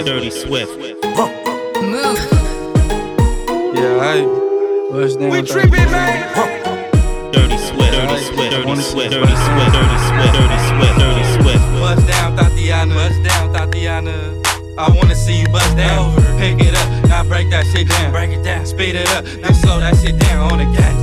[0.00, 0.78] Swift, Dirty Swift.
[0.80, 2.16] Move.
[3.76, 4.24] Yeah, hey.
[4.24, 5.28] What's down?
[5.28, 7.32] We tripping, man.
[7.32, 11.24] Dirty Swift, Dirty Alright, Swift, Dirty wanna- Swift, Dirty Swift, Dirty Swift, Dirty Swift, Dirty
[11.42, 11.64] Swift.
[11.80, 12.94] Bust down, Tatiana.
[12.94, 14.14] Bust down, Tatiana.
[14.78, 16.14] I wanna see you bust down.
[16.38, 18.10] Pick it up, now break that shit down.
[18.10, 20.96] Break it down, speed it up, now slow that shit down on the gas.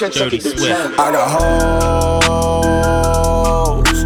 [0.00, 0.98] Dirty Swift.
[0.98, 1.30] I got
[3.84, 4.04] hoes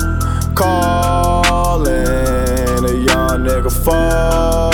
[0.56, 1.94] calling
[2.84, 4.72] a young nigga phone.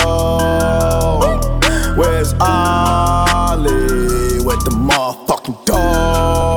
[1.99, 6.57] Where's Ollie with the motherfucking dog?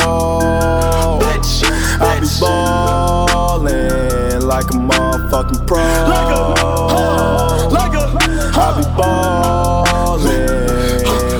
[1.21, 1.65] Bitch
[1.99, 5.83] I be ballin' like a motherfucking pro.
[5.83, 6.55] Like a,
[7.67, 7.93] like
[8.55, 10.63] I be ballin'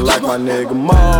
[0.04, 1.13] like my nigga Mo.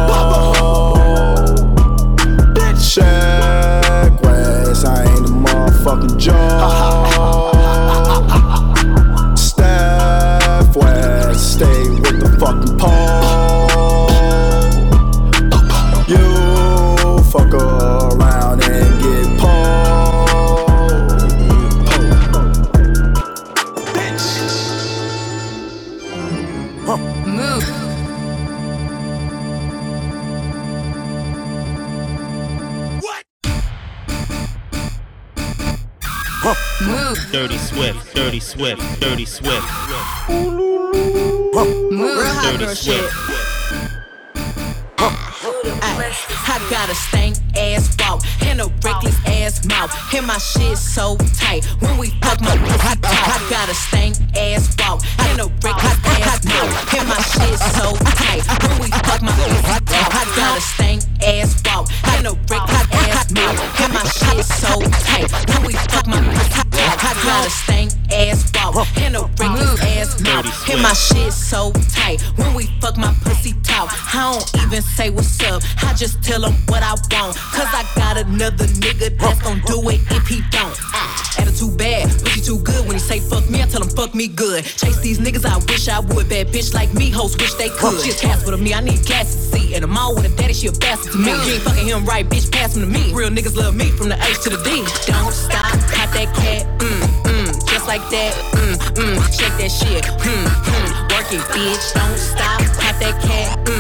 [38.54, 40.30] Swift, Dirty Swift, Dirty Swift.
[41.92, 42.18] Move.
[42.18, 43.10] Real hot Dirty girl shit.
[43.10, 43.54] Swift.
[45.82, 46.14] Ay,
[46.48, 49.92] I got a stank ass walk and a reckless ass mouth.
[50.14, 53.03] And my shit so tight when we fuck my pussy
[76.34, 77.38] tell him what I want.
[77.54, 80.76] Cause I got another nigga that's gon' do it if he don't.
[80.94, 82.82] Ah, Attitude bad, pussy too good.
[82.88, 84.64] When he say fuck me, I tell him fuck me good.
[84.66, 86.30] Chase these niggas, I wish I would.
[86.30, 88.02] Bad bitch like me, hoes wish they could.
[88.02, 89.76] She a Casper to me, I need glasses to see.
[89.76, 91.32] And I'm all with a daddy, she a bastard to me.
[91.46, 93.14] You ain't fucking him right, bitch, pass him to me.
[93.14, 94.82] Real niggas love me from the H to the D.
[95.06, 100.04] Don't stop, hot that cat, mm, mm, just like that, mm, mm, shake that shit,
[100.26, 101.94] mm, mm, work it, bitch.
[101.94, 103.73] Don't stop, hot that cat, mm,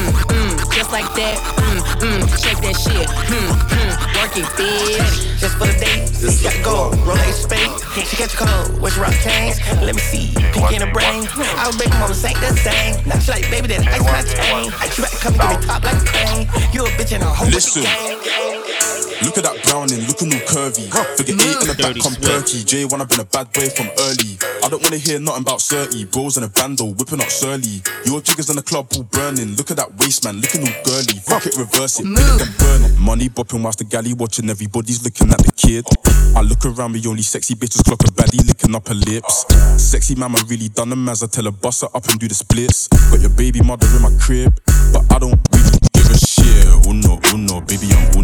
[0.93, 5.25] like that, mm, mm, shake that shit, mm, mm, work it, bitch.
[5.41, 6.05] Just for the day,
[6.45, 6.93] gotta go.
[7.01, 7.73] Roll a spade,
[8.05, 8.79] she catch a cold.
[8.79, 9.57] Where's rock cane?
[9.81, 11.25] Let me see, pink in the brain.
[11.57, 13.09] I was baking mama sank that thing.
[13.09, 14.65] Now she like, baby, that ice my chain.
[14.69, 16.45] You better come get me top like a crane.
[16.71, 17.81] You a bitch and a whole Listen.
[17.81, 18.92] gang.
[19.23, 20.85] Look at that browning, looking all curvy.
[21.15, 22.59] Figure eight in the back, Dirty come perky.
[22.67, 24.35] J1, I've been a bad boy from early.
[24.63, 26.05] I don't wanna hear nothing about 30.
[26.11, 27.81] Bros in a bando, whipping up Surly.
[28.05, 29.55] Your jiggers in the club all burning.
[29.55, 31.17] Look at that waist, man, looking all girly.
[31.23, 32.19] Fuck it, reverse it, Move.
[32.19, 32.99] then burn it.
[32.99, 34.49] Money bopping whilst the galley watching.
[34.49, 35.87] Everybody's looking at the kid.
[36.35, 39.45] I look around me, only sexy bitches clock a baddie licking up her lips.
[39.77, 42.35] Sexy mama really done them as I tell her bust her up and do the
[42.35, 42.87] splits.
[43.11, 44.51] Got your baby mother in my crib,
[44.91, 46.67] but I don't really give a shit.
[46.67, 48.22] Oh uno, uno, oh baby, I'm uno.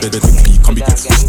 [0.00, 1.21] Bed, come be get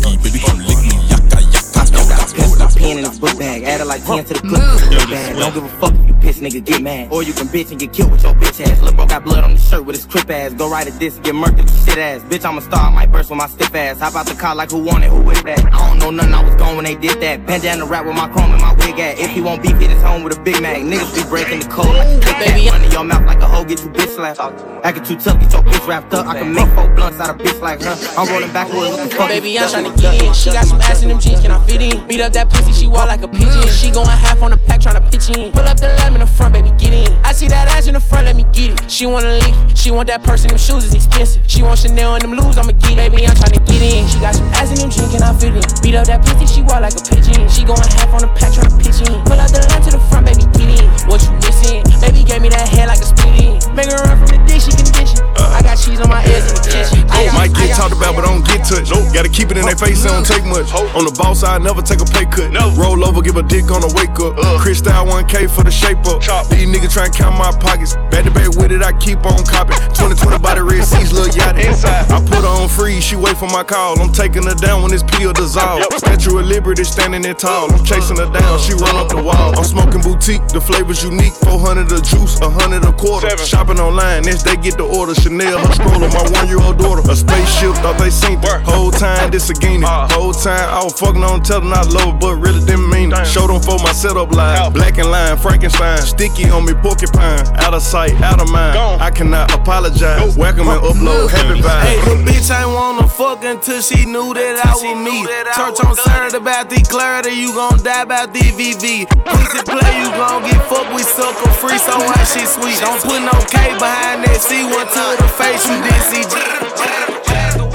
[2.83, 4.62] pen in his book bag, added like 10 to the clip.
[4.62, 4.89] Move.
[4.91, 5.35] Book bag.
[5.38, 7.12] Don't give a fuck if you piss, nigga, get mad.
[7.12, 8.81] Or you can bitch and get killed with your bitch ass.
[8.81, 10.53] Lil' bro got blood on the shirt with his crip ass.
[10.53, 12.21] Go ride a disc and get murked with your shit ass.
[12.24, 14.00] Bitch, I'm a star, I might burst with my stiff ass.
[14.00, 15.59] Hop out the car like who want it, who is that?
[15.74, 17.45] I don't know nothing, I was gone when they did that.
[17.45, 19.19] Bend down Bandana rap with my chrome and my wig at.
[19.19, 20.77] If he won't beef, hit his home with a Big Mac.
[20.77, 22.56] Niggas be breaking the code like a Kit Kat.
[22.56, 24.39] Baby, Run in your mouth like a hoe, get you bitch slapped.
[24.83, 26.27] Acting too tough, get your bitch wrapped up.
[26.27, 27.95] I can make four blunts out of bitch like her.
[28.18, 29.29] I'm rolling backwards, what the fuck?
[29.29, 30.33] Baby, I'm tryna get in.
[30.33, 32.07] She got some ass in them jeans, can I fit in?
[32.07, 33.63] Beat up that pussy, she walk like a pigeon.
[33.63, 33.81] Mm.
[33.81, 35.51] She going half on the pack, tryna pitch in.
[35.51, 37.11] Pull up the lamb in the front, baby, get in.
[37.23, 38.91] I see that ass in the front, let me get it.
[38.91, 41.43] She wanna leave, she want that person, them shoes is expensive.
[41.47, 43.11] She want Chanel and them lose, I'ma get it.
[43.11, 44.07] Baby, I'm tryna get in.
[44.07, 45.63] She got some ass in them jeans, can I fit in?
[45.81, 47.47] Beat up that pussy, she walk like a pigeon.
[47.49, 49.13] She going half on the pack, tryna pitch in.
[49.27, 50.85] Pull out the line to the front, baby, get in.
[51.07, 51.83] What you missing?
[52.01, 53.59] Baby gave me that head like a speeding.
[53.75, 55.23] Make her run from the dish, she can dish it.
[55.35, 57.07] I got cheese on my ears in the kitchen.
[57.10, 58.92] I Might get talked about, but I don't get touched.
[59.13, 60.69] Gotta keep it in their face, it don't take much.
[60.94, 62.51] On the boss side, never take a pay cut.
[62.77, 64.36] Roll over, give a dick on the wake up.
[64.60, 66.21] Chris style 1K for the shape up.
[66.50, 67.95] These niggas try and count my pockets.
[68.12, 69.77] Back to back with it, I keep on copping.
[69.95, 71.56] 2020 by the red seas, little yacht.
[71.56, 74.00] I put her on freeze, she wait for my call.
[74.01, 75.83] I'm taking her down when this pill dissolve.
[75.98, 77.71] Statue of Liberty standing there tall.
[77.71, 79.56] I'm chasing her down, she run up the wall.
[79.56, 81.33] I'm smoking boutique, the flavor's unique.
[81.48, 83.30] 400 a juice, 100 a quarter.
[83.38, 85.13] Shopping online, next day get the order.
[85.15, 87.01] Chanel, her stroller, my one year old daughter.
[87.11, 88.61] A spaceship, thought they seen it.
[88.63, 89.85] Whole time, this a guinea.
[89.85, 90.07] Uh.
[90.11, 93.25] Whole time, I was fucking on telling I love her, but really didn't mean it.
[93.27, 94.71] Showed them for my setup line.
[94.73, 95.97] Black and line, Frankenstein.
[96.00, 97.44] Sticky on me, porcupine.
[97.63, 98.77] Out of sight, out of mind.
[99.01, 100.35] I cannot apologize.
[100.38, 101.29] Welcome and upload.
[101.29, 102.05] Happy Hey, vibes.
[102.25, 105.25] the bitch ain't wanna fuck until she knew that I was me.
[105.55, 109.05] Church on Saturday about the clarity, you gon' die about the VV.
[109.25, 112.79] Pussy play, you gon' get fucked with sucker free, so why she sweet?
[112.79, 116.23] Don't put no K behind that C, one to the face, CG.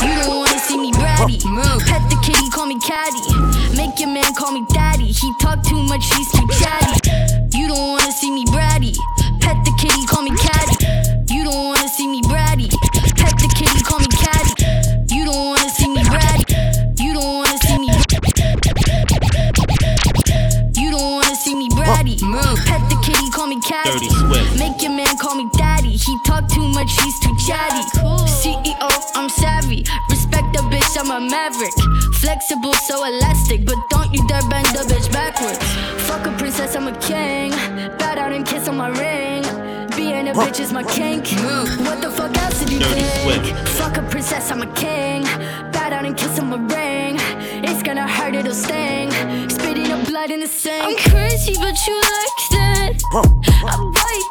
[0.03, 1.39] You don't wanna see me bratty.
[1.87, 3.21] Pet the kitty, call me caddy.
[3.77, 5.05] Make your man call me daddy.
[5.07, 7.11] He talk too much, he's too chatty.
[7.57, 8.97] You don't wanna see me bratty.
[9.41, 11.35] Pet the kitty, call me caddy.
[11.35, 12.71] You don't wanna see me bratty.
[13.17, 15.15] Pet the kitty, call me caddy.
[15.15, 16.45] You don't wanna see me bratty.
[17.03, 17.89] You don't wanna see me.
[20.81, 22.19] You don't wanna see me bratty.
[22.65, 24.09] Pet the kitty, call me caddy.
[26.19, 27.83] He talk too much, he's too chatty.
[28.27, 29.85] CEO, I'm savvy.
[30.11, 31.73] Respect the bitch, I'm a maverick.
[32.15, 35.59] Flexible, so elastic, but don't you dare bend the bitch backwards.
[36.09, 37.53] Fuck a princess, I'm a king.
[37.99, 39.43] Bow down and kiss on my ring.
[39.95, 41.29] Being a bitch is my kink.
[41.87, 43.45] What the fuck else did you Dirty think?
[43.45, 43.69] Swift.
[43.79, 45.23] Fuck a princess, I'm a king.
[45.71, 47.17] Bow down and kiss on my ring.
[47.63, 49.13] It's gonna hurt, it'll sting.
[49.49, 50.83] Spitting up blood in the sink.
[50.83, 52.93] I'm crazy, but you like that.
[53.13, 54.28] I bite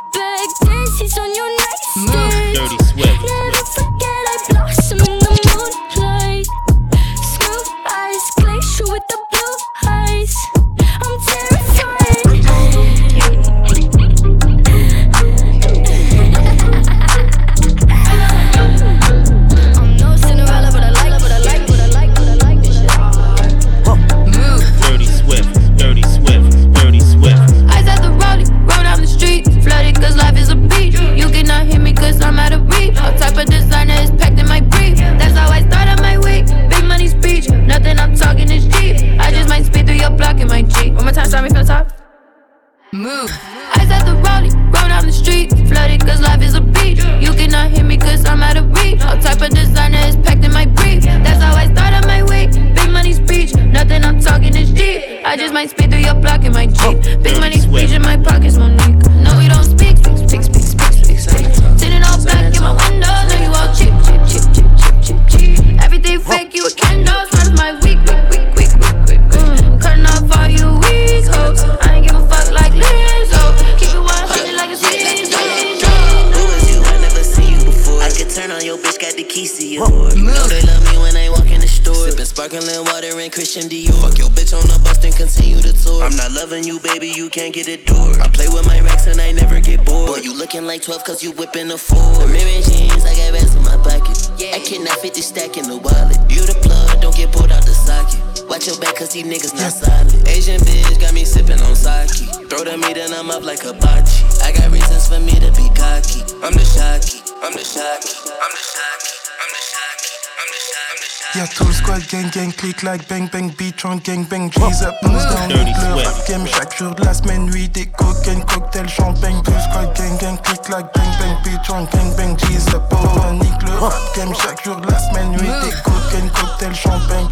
[111.36, 114.82] Y'a tout le squad gang gang click like bang bang beat on gang bang G's
[114.82, 118.88] up nose down le rap game chaque jour de la semaine nuit des cocaine cocktail
[118.88, 122.74] champagne tout le squad gang gang click like bang bang beat on gang bang G's
[122.74, 126.74] up oh nique le rap game chaque jour de la semaine nuit des cocaine cocktail
[126.74, 127.28] champagne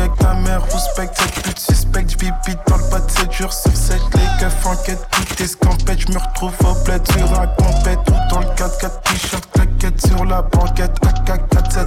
[0.00, 3.72] check, ta mère respecte cette pute suspecte, j'bipite dans le bas de 7 jours sur
[3.72, 8.14] 7 Les keufs enquête, tout est scampette, j'me retrouve au bled sur un compète Tout
[8.30, 11.86] dans le 4-4 t-shirt, claquette sur la banquette, AK-47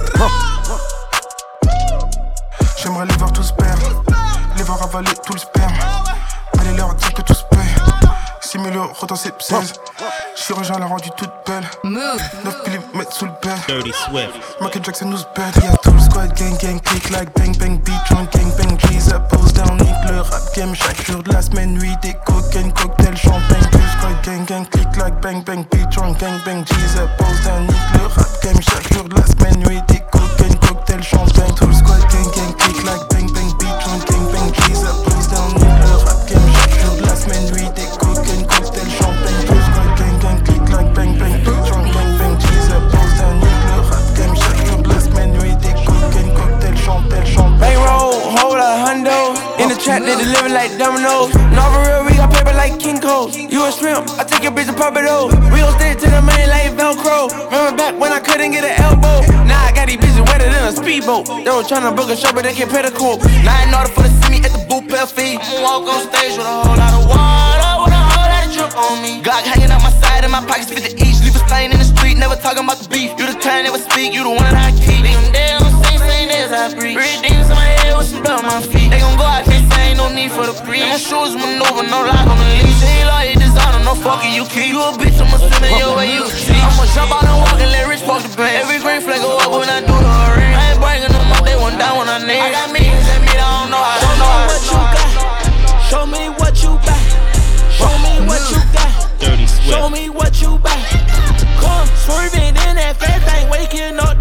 [2.76, 4.04] J'aimerais les voir tous perdre,
[4.56, 5.72] les voir avaler tout le sperme.
[6.58, 7.44] Allez leur dire que tout se
[8.58, 9.74] mais le retencepsèse.
[10.36, 11.64] Chirurgien l'a rendu toute belle.
[11.84, 13.52] 9 mm sous le bed.
[13.68, 14.30] Dirty Swift.
[14.60, 15.64] Michael Jackson nous bête.
[15.64, 19.12] Y'a tout le squad gang gang click like bang bang beat drunk gang bang G's
[19.12, 22.72] up pose down nick le rap game chaque jour de la semaine nuit des cocaine
[22.72, 26.64] cocktail champagne tout le squad gang gang click like bang bang beat drunk gang bang
[26.64, 30.02] G's up pose down nick le rap game chaque jour de la semaine nuit des
[30.12, 34.32] cocaine cocktail champagne tout le squad gang gang click like bang bang beat drunk gang
[34.32, 35.13] bang G's up
[49.84, 51.28] trap, they deliver like dominoes.
[51.52, 53.28] Nova real, we got paper like King Cole.
[53.28, 55.04] You a shrimp, I take your bitch and pop it.
[55.04, 57.28] We gon' stick to the main like Velcro.
[57.52, 59.20] Remember back when I couldn't get an elbow?
[59.44, 61.28] Now I got these bitches wetter than a speedboat.
[61.44, 63.20] They was tryna book a show, but they can't pay the cool.
[63.44, 65.36] Now in order for to see me at the pale fee.
[65.60, 68.72] Walk on stage with a whole lot of water, with a whole lot of drip
[68.72, 69.20] on me.
[69.20, 71.20] Glock hanging out my side and my pockets fit the each.
[71.20, 73.12] Leave a stain in the street, never talking about the beef.
[73.20, 75.04] You the kind never speak, you the one that I keep.
[75.04, 76.96] Them the same, same as I breathe.
[76.96, 78.83] Breathe demons in my head with some blood on my feet.
[80.14, 80.78] Need for the pre.
[80.78, 82.82] My shoes maneuver, no lock on the leash.
[82.86, 84.70] Ain't like designer, no fucking you keep.
[84.70, 86.54] You a bitch, I'ma swim in your way, you see.
[86.54, 88.62] I'ma jump out and walk and let Rich park the bank.
[88.62, 90.54] Every green flag go up when I do the ring.
[90.54, 92.38] I ain't bragging them up, they one down when I need.
[92.38, 93.98] I got millions and me, I don't know how.
[94.06, 95.10] Don't know what you got.
[95.90, 97.04] Show me what you got.
[97.74, 98.90] Show me what you got.
[99.18, 99.66] Dirty sweat.
[99.66, 100.78] Show me what you got.
[101.58, 104.13] Come swerving in that fat thing, waking up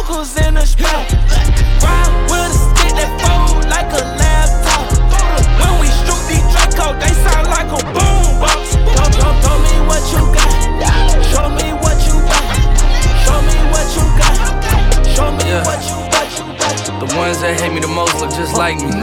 [0.00, 0.64] chokers in the.
[1.82, 4.88] Ride with a stick that fold like a laptop.
[5.60, 8.76] When we shoot these Draco, they sound like a boombox.
[8.96, 10.50] Don't, don't, tell me what you got.
[11.32, 12.44] Show me what you got.
[13.24, 14.36] Show me what you got.
[15.14, 15.80] Show me what.
[15.84, 17.00] You got.
[17.00, 19.00] The ones that hate me the most look just like me.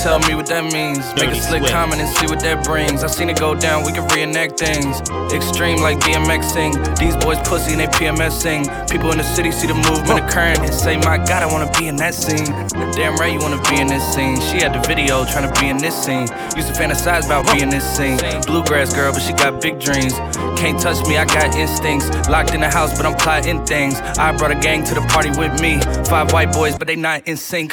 [0.00, 1.04] Tell me what that means.
[1.14, 3.04] Make a slick comment and see what that brings.
[3.04, 5.00] I seen it go down, we can reenact things.
[5.32, 6.72] Extreme like DMX sing.
[6.96, 8.90] These boys pussy and they PMSing.
[8.90, 11.86] People in the city see the movement occurring and say, My God, I wanna be
[11.88, 12.50] in that scene.
[12.96, 14.40] Damn right, you wanna be in this scene.
[14.40, 16.26] She had the video trying to be in this scene.
[16.56, 18.18] Used to fantasize about being this scene.
[18.46, 20.14] Bluegrass girl, but she got big dreams.
[20.58, 22.08] Can't touch me, I got instincts.
[22.28, 24.00] Locked in the house, but I'm plotting things.
[24.18, 25.80] I brought a gang to the party with me.
[26.08, 27.72] Five white boys, but they not in sync.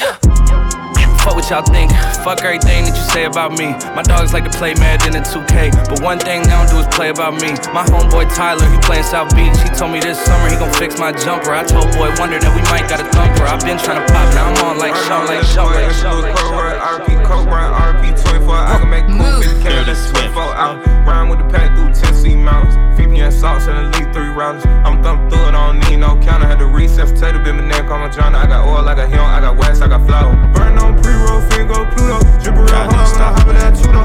[1.24, 1.92] Fuck what y'all think.
[2.24, 3.76] Fuck everything that you say about me.
[3.92, 6.88] My dogs like to play Madden in 2K, but one thing they don't do is
[6.96, 7.52] play about me.
[7.76, 9.56] My homeboy Tyler, he playing South Beach.
[9.60, 11.52] He told me this summer he gon' fix my jumper.
[11.52, 13.44] I told boy Wonder that we might got a thumper.
[13.44, 16.38] I've been trying to pop, now I'm on like Sean, like Sean, like Sean, like
[16.40, 17.04] Sean.
[17.04, 18.56] RP Cobra, RP 24.
[18.56, 20.80] I can make cool 50 K, that's 24 out.
[21.04, 22.80] Rhyme with the pack through Tennessee mountains.
[22.98, 24.66] Feed me and salts and elite three rounds.
[24.88, 26.48] I'm thumb through it, I don't need no counter.
[26.48, 28.36] Had to reset, potato, bit my neck on my John.
[28.36, 30.34] I got oil, I got him, I got wax, I got flour.
[30.54, 32.20] Burn on pre roll, go Pluto.
[32.44, 33.99] Drip around, hold on, when I hop in that Tudo.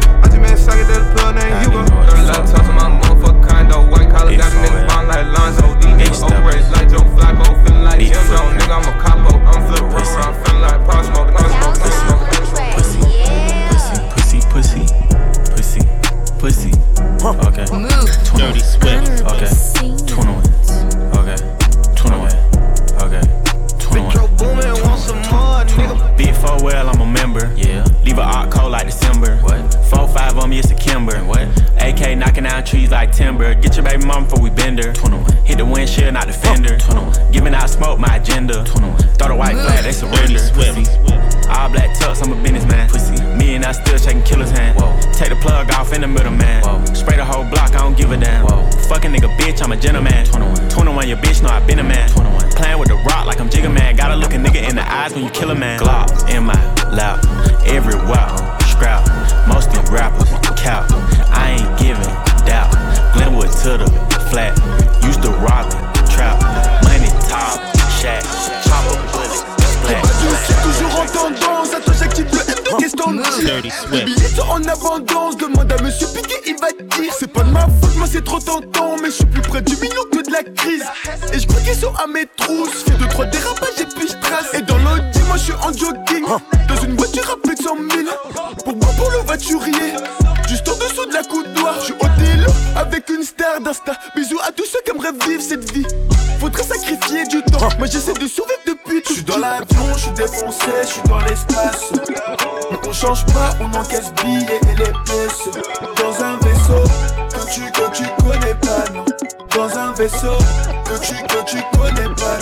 [110.95, 112.39] Que tu, que tu connais pas.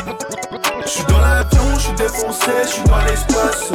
[0.85, 3.73] Je suis dans l'avion, je suis défoncé, je suis dans l'espace.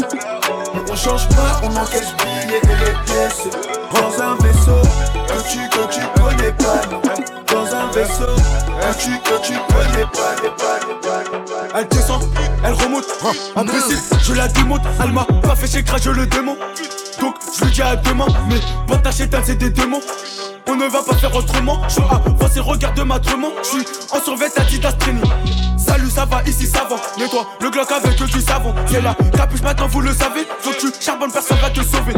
[0.90, 3.48] On change pas, on encaisse billets et les pièces.
[3.94, 4.82] Dans un vaisseau
[5.28, 6.82] que tu, que tu connais pas.
[7.54, 10.87] Dans un vaisseau que tu, que tu connais pas.
[11.76, 12.24] Elle descend,
[12.64, 13.06] elle remonte,
[13.56, 16.58] imbécile, je la démonte Elle m'a pas fait chez je le démon
[17.20, 20.02] Donc je lui dis à demain, mais pas ta chétane c'est des démons
[20.70, 24.48] on ne va pas faire autrement, je avancé, regarde ma tremont, je suis en survêt
[24.58, 25.24] Adidas training.
[25.78, 26.98] Salut, ça va, ici ça va.
[27.18, 28.76] Nettoie le Glock avec du savon.
[28.86, 30.46] C'est la capuche maintenant, vous le savez.
[30.60, 32.14] Faut que tu charbonnes, personne va te sauver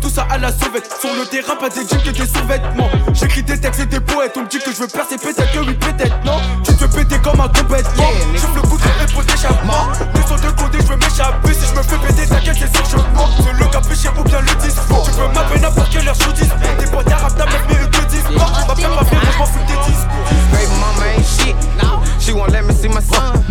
[0.00, 0.88] tout ça à la sauvette.
[1.00, 3.14] Sur le terrain, pas des que des.
[3.14, 4.32] J'écris des textes et des poètes.
[4.36, 6.40] On me dit que je veux percer, peut-être que oui, peut-être non.
[6.64, 8.10] Tu te péter comme un gros bêtement.
[8.34, 9.88] J'ouvre le coup de épaule d'échappement.
[10.14, 11.54] Deux sur deux côtés, je veux m'échapper.
[11.54, 13.28] Si je me fais péter, t'inquiète, c'est sûr, je mens.
[13.42, 15.04] C'est le capuchin ou bien le discours.
[15.04, 16.50] Tu peux m'appeler n'importe quelle heure, je dis.
[16.78, 18.02] Des potes arabes, ta mère mérite le.
[18.68, 20.22] Ma bien ma je m'en fous des discours.
[22.20, 23.42] She won't let me see my son.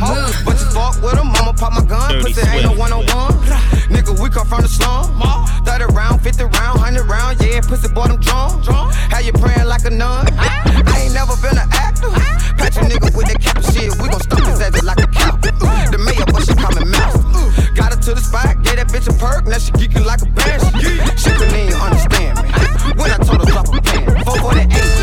[0.45, 2.21] But you fuck with mama pop my gun.
[2.21, 3.33] Pussy ain't no 101.
[3.89, 5.11] Nigga, we come from the slum.
[6.21, 8.65] 50 round, 100 round, yeah, pussy boy, them drunk.
[9.11, 10.27] How you praying like a nun?
[10.37, 12.09] I ain't never been an actor.
[12.55, 15.07] Patch a nigga with that cap and shit, we gon' stomp his ass like a
[15.07, 15.35] cow.
[15.37, 16.85] The mayor, but she call me.
[17.75, 20.25] Got her to the spot, gave that bitch a perk, now she geeking like a
[20.31, 20.61] bash.
[21.19, 22.49] She couldn't even understand me.
[22.95, 25.00] When I told her drop a pen, 448,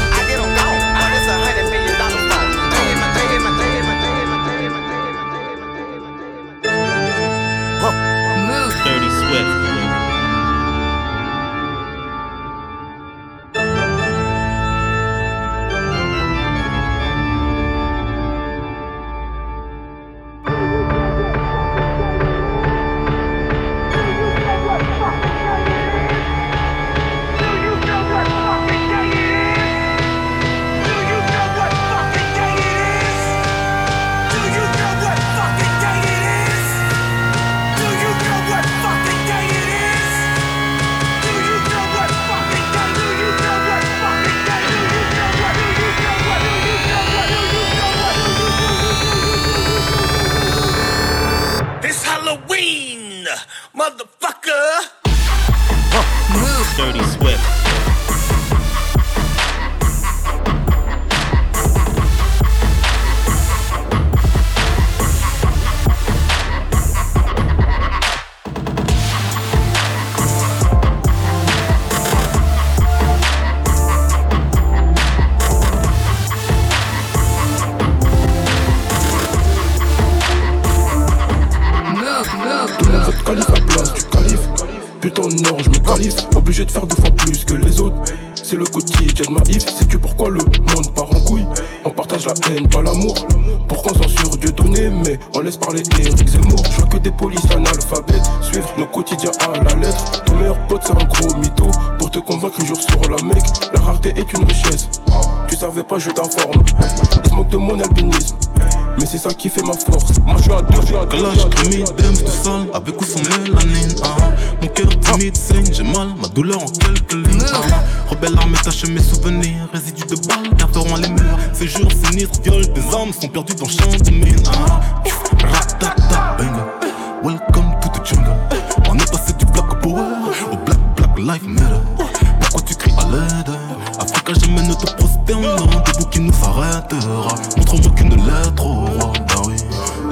[136.19, 137.35] qui nous arrêtera.
[137.57, 139.13] Montre-moi qu'une lettre au roi.
[139.31, 139.55] Ah oui,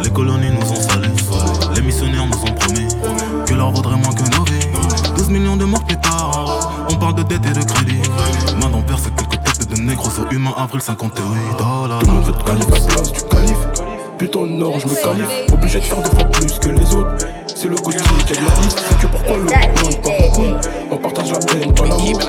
[0.02, 1.08] les colonies nous ont salés.
[1.74, 2.86] Les missionnaires nous ont promis
[3.46, 4.66] que l'or vaudrait moins que nos vies.
[5.16, 8.02] 12 millions de morts plus tard, on parle de dette et de crédit.
[8.60, 11.24] Main dans c'est quelques têtes de négros sur humain, avril 58.
[11.58, 13.66] Oh là Tout le monde veut te calife place du calife.
[14.18, 15.52] Putain de nord, je me qualifie.
[15.52, 17.26] Obligé de faire deux fois plus que les autres.
[17.46, 18.70] C'est le quotidien de ma vie.
[18.70, 19.96] Sais-tu pourquoi le monde
[21.26, 22.20] j'appelle ton amour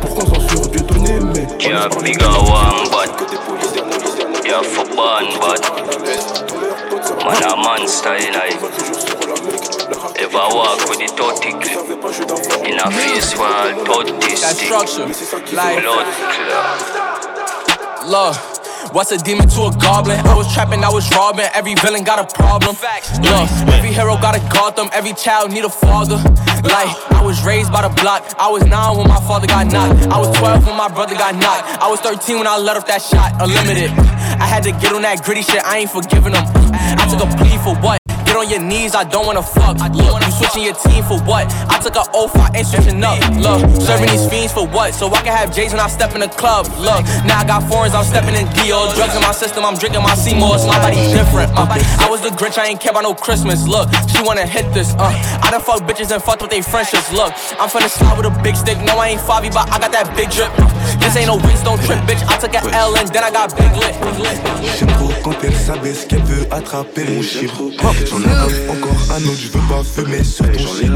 [0.00, 3.10] Pourquoi censure du donné mais Y'a Biga Wang Bad.
[4.46, 5.62] Y'a Foban Bad.
[7.24, 8.36] Manaman style
[10.36, 11.54] I walk with the totic
[12.68, 14.70] In a face while totistic
[15.50, 15.84] Blood
[18.06, 18.53] Love.
[18.94, 20.20] What's a demon to a goblin?
[20.20, 21.46] I was trapping, I was robbing.
[21.52, 22.76] Every villain got a problem.
[23.26, 24.88] Look, every hero got a Gotham.
[24.92, 26.14] Every child need a father.
[26.62, 28.22] Like, I was raised by the block.
[28.38, 30.06] I was nine when my father got knocked.
[30.14, 31.66] I was 12 when my brother got knocked.
[31.82, 33.90] I was 13 when I let off that shot, unlimited.
[34.38, 36.44] I had to get on that gritty shit, I ain't forgiving them.
[36.46, 38.03] I took a plea for what?
[38.34, 39.78] Get on your knees, I don't wanna fuck.
[39.78, 41.46] Look, you switching your team for what?
[41.70, 43.14] I took an oath, I ain't switching up.
[43.38, 44.92] Look, serving these fiends for what?
[44.92, 46.66] So I can have J's when I step in the club.
[46.82, 48.92] Look, now I got foreigns, I'm stepping in Dior.
[48.96, 50.66] Drugs in my system, I'm drinking my Seymour's.
[50.66, 51.54] My body different.
[51.54, 53.68] Uh, I was the Grinch, I ain't care about no Christmas.
[53.68, 54.94] Look, she wanna hit this.
[54.98, 57.12] Uh, I done fuck bitches and fucked with they friendships.
[57.12, 57.30] Look,
[57.62, 58.78] I'm finna slide with a big stick.
[58.82, 60.50] No, I ain't Favi, but I got that big drip.
[60.98, 62.26] This ain't no rinse, don't trip, bitch.
[62.26, 63.94] I took an L and then I got big lit.
[64.76, 67.62] J'aime trop quand elle s'abaisse, qu'elle veut attraper mon chiffre.
[68.10, 68.23] J'en ai
[68.70, 70.90] encore un autre, je veux pas fumer sur ton shit.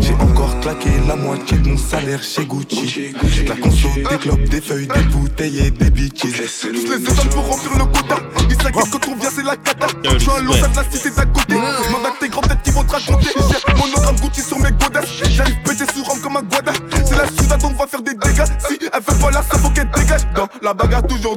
[0.00, 3.14] J'ai encore claqué la moitié de mon salaire chez Gucci.
[3.46, 6.60] La conso, des clopes, des feuilles, des bouteilles et des bitches.
[6.62, 8.16] Tous les états pour remplir le quota.
[8.50, 9.86] Ils s'inquiètent quand on vient, c'est la cata.
[10.04, 11.54] Je suis un lot, de la cité d'à côté.
[11.54, 13.28] Demande à tes grands têtes qui vont te raconter.
[13.34, 15.08] J'ai monogramme Gucci sur mes godasses.
[15.30, 16.72] J'arrive pété sous rame comme un guada.
[17.04, 18.44] C'est la Souda donc on va faire des dégâts.
[18.58, 20.22] Si elle fait pas là, ça faut qu'elle dégage.
[20.34, 21.36] Dans la bagarre, toujours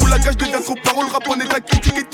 [0.00, 2.05] moulagage devient son parole, rap en état critique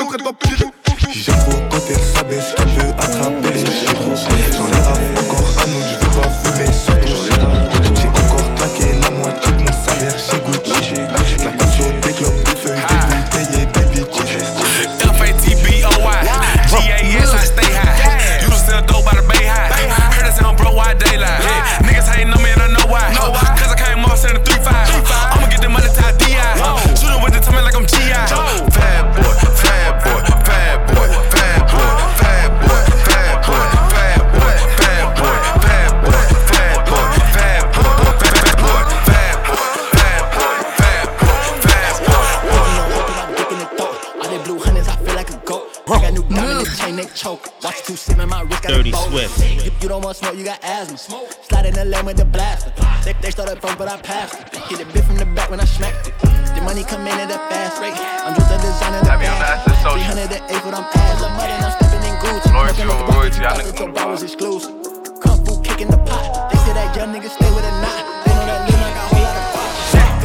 [53.72, 54.60] they started but I passed it.
[54.68, 56.14] Hit it bit from the back when I smacked it.
[56.54, 57.94] The money come in at a fast rate.
[57.96, 59.00] I'm just a designer.
[59.00, 59.92] The fast.
[59.92, 61.20] 300 the eight, but I'm ass.
[61.20, 62.52] The money, I'm stepping in Gucci.
[62.52, 64.72] Looking like a rocket, you thought that your bar was exclusive.
[65.20, 66.50] Kung fu kicking the pot.
[66.50, 68.02] They say that young nigga stay with a knot.
[68.24, 69.70] They know that lean like a whole lot of pop.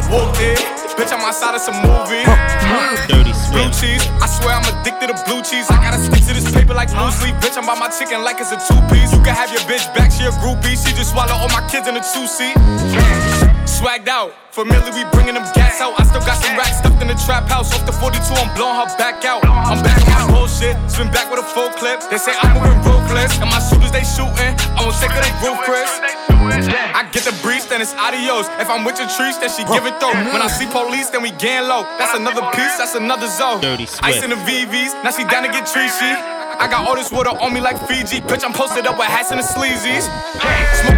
[0.08, 0.56] Walked in,
[0.96, 2.24] bitch, I'm outside of some movie.
[3.08, 5.70] Dirty Blue cheese, I swear I'm addicted to blue cheese.
[5.70, 7.34] I gotta stick to this paper like blue sleep.
[7.40, 9.12] Bitch, I'm by my chicken like it's a two piece.
[9.12, 10.76] You can have your bitch back, she a groupie.
[10.76, 12.56] She just swallow all my kids in a two seat.
[13.78, 15.94] Swagged out, familiar, we bringing them gas out.
[15.94, 17.70] I still got some racks stuffed in the trap house.
[17.70, 19.46] Off the 42, I'm blowing her back out.
[19.46, 22.02] I'm back my bullshit, spin back with a full clip.
[22.10, 24.50] They say I'm moving ruthless, and my shooters they shooting.
[24.74, 25.86] I won't take of they roof, Chris.
[26.26, 28.50] I get the breeze, then it's adios.
[28.58, 30.10] If I'm with your trees, then she give it though.
[30.10, 31.86] When I see police, then we gang low.
[32.02, 33.62] That's another piece, that's another zone.
[33.62, 36.38] Dirty Ice in the VVs, now she down to get treachy.
[36.58, 38.18] I got all this water on me like Fiji.
[38.18, 40.10] Bitch, I'm posted up with hats and the sleazies.
[40.82, 40.97] Smoking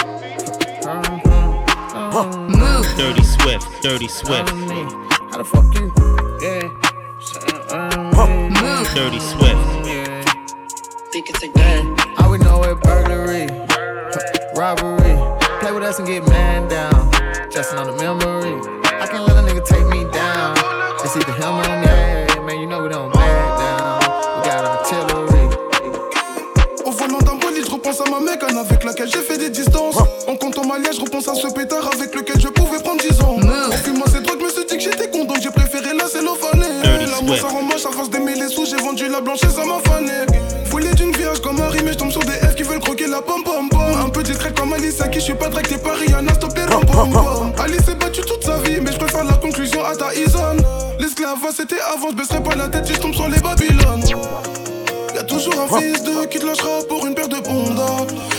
[2.11, 2.85] see, Move.
[2.97, 3.81] Dirty Swift.
[3.81, 4.49] Dirty Swift.
[4.49, 5.91] How the fuck you?
[6.41, 6.67] Yeah.
[8.61, 8.87] Move.
[8.93, 9.61] Dirty Swift.
[11.11, 11.95] Think it's a game.
[12.17, 13.47] I would know it burglary,
[14.55, 15.15] robbery.
[15.59, 17.11] Play with us and get man down.
[17.51, 18.59] Just another memory.
[18.85, 20.55] I can't let a nigga take me down.
[21.03, 22.45] It's either him or me.
[22.45, 23.20] Man, you know we don't
[28.11, 29.95] ma mégane avec laquelle j'ai fait des distances.
[30.27, 33.21] En comptant ma liège, je repense à ce pétard avec lequel je pouvais prendre 10
[33.21, 33.37] ans.
[33.39, 36.07] En fumant ces drogues, je me suis dit que j'étais con, donc j'ai préféré la
[36.07, 37.07] cellophanée.
[37.09, 39.63] L'amour ça rend moche, à force d'aimer les sous, j'ai vendu la blanche et ça
[39.65, 40.11] m'a fané.
[40.65, 43.21] Foulée d'une vierge comme Harry, mais je tombe sur des F qui veulent croquer la
[43.21, 43.79] pom pom pom.
[44.05, 46.53] Un peu discret comme Alice, à qui je suis pas drag, t'es pas Rihanna, stop
[46.53, 47.53] pom pom.
[47.63, 50.57] Alice s'est battue toute sa vie, mais je préfère la conclusion à ta Ison.
[50.99, 54.03] L'esclavage c'était avant, je baisserai pas la tête si je tombe sur les Babylones.
[55.31, 58.30] Toujours un fils de qui te lâchera pour une paire de bondas.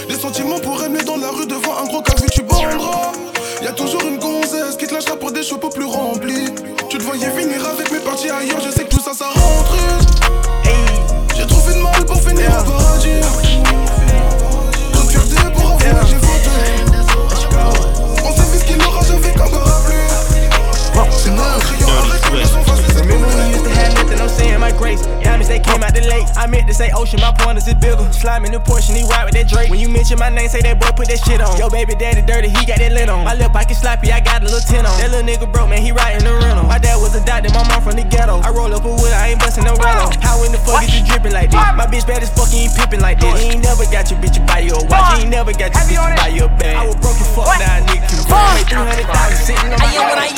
[26.43, 28.03] I meant to say ocean, my pointers is bigger.
[28.11, 29.71] Slime in the portion, he ride with that Drake.
[29.71, 31.55] When you mention my name, say that boy put that shit on.
[31.55, 33.23] Yo, baby daddy dirty, he got that lint on.
[33.23, 34.91] My lil pocket sloppy, I got a little tin on.
[34.99, 36.67] That little nigga broke, man, he riding the rental.
[36.67, 38.43] My dad was a doctor, my mom from the ghetto.
[38.43, 40.11] I roll up a wood, I ain't bustin' no rello.
[40.19, 41.63] How in the fuck is you dripping like this?
[41.79, 43.39] My bitch bad as fuck, he ain't pippin' like this.
[43.39, 45.15] He ain't never got your bitch to buy you watch.
[45.15, 46.75] He ain't never got your bitch to buy you a bag.
[46.75, 49.07] I was broke as fuck, now I need to 300,000
[49.47, 50.31] sitting on my I am what I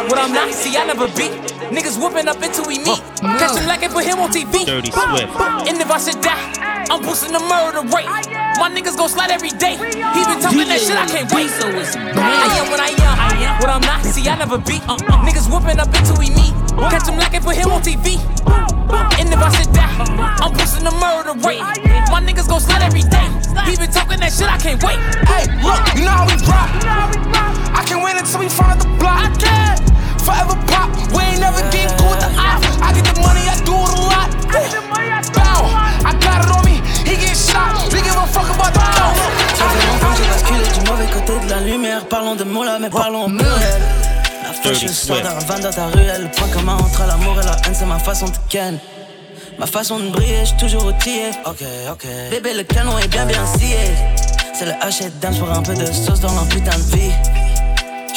[0.00, 0.48] am, what I'm not.
[0.56, 1.51] See, I never beat.
[1.72, 3.00] Niggas whooping up until we meet.
[3.40, 4.64] Catch him like and put him on TV.
[4.66, 5.32] Dirty Swift.
[5.64, 6.36] And if I should die,
[6.92, 8.04] I'm boosting the murder rate.
[8.04, 9.80] Ah, My niggas gon' slide every day.
[9.80, 11.48] He been talking that shit, I can't wait.
[11.56, 14.04] So it's I am what I am, what I'm not.
[14.04, 14.84] See, I never beat.
[14.84, 16.52] Uh, niggas whooping up until we meet.
[16.92, 18.20] Catch him like and put him on TV.
[19.16, 19.88] And if I should die,
[20.44, 21.64] I'm boosting the murder rate.
[21.64, 21.72] Ah,
[22.12, 23.28] My niggas gon' slide every day.
[23.64, 25.00] He been talking that shit, I can't wait.
[25.24, 26.68] Hey, look, you know how we rock.
[27.72, 29.24] I can win until we front the block.
[29.24, 29.80] I can.
[30.24, 30.88] Forever pop.
[31.14, 32.62] We ain't never getting cool with the op.
[32.82, 34.28] I get the money, I do it a lot.
[35.34, 35.60] Bow,
[36.04, 36.80] I got it on me.
[37.04, 37.92] He get shot.
[37.92, 39.14] We give a fuck about the dough.
[39.58, 42.06] Ça fait longtemps que j'ai basculé du mauvais côté de la lumière.
[42.06, 43.82] Parlons de mots là, mais parlons en pluriel.
[44.44, 46.22] La sort d'un van dans ta ruelle.
[46.22, 48.78] Le point commun entre l'amour et la haine, c'est ma façon de ken.
[49.58, 51.30] Ma façon de briller, j'suis toujours outillé.
[51.46, 52.06] Ok, ok.
[52.30, 53.76] Bébé, le canon est bien bien scié.
[54.54, 57.12] C'est le hachette dance pour un peu de sauce dans leur putain de vie.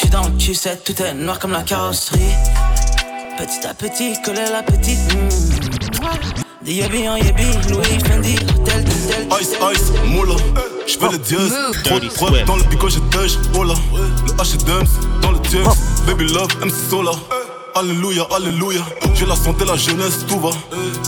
[0.06, 2.20] J'suis dans le Q7, tout est noir comme la carrosserie.
[3.40, 4.98] Petit à petit, coller l'appétit.
[4.98, 6.64] Mm.
[6.64, 9.28] Des yébi en yébi, Louis Fendi, tel, tel, tel.
[9.42, 10.36] Ice, ice, moula,
[10.86, 11.56] j'fais le dièse.
[11.84, 13.74] Trop de preuves dans le bigot, j'ai dèche, oh là.
[14.28, 14.88] Le H&M,
[15.22, 15.74] dans le James.
[16.06, 17.12] Baby love, MC Sola.
[17.78, 18.80] Alléluia, alléluia.
[19.16, 20.52] J'ai la santé, la jeunesse, tout va.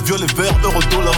[0.03, 1.15] Violet, vert, euro, dollar.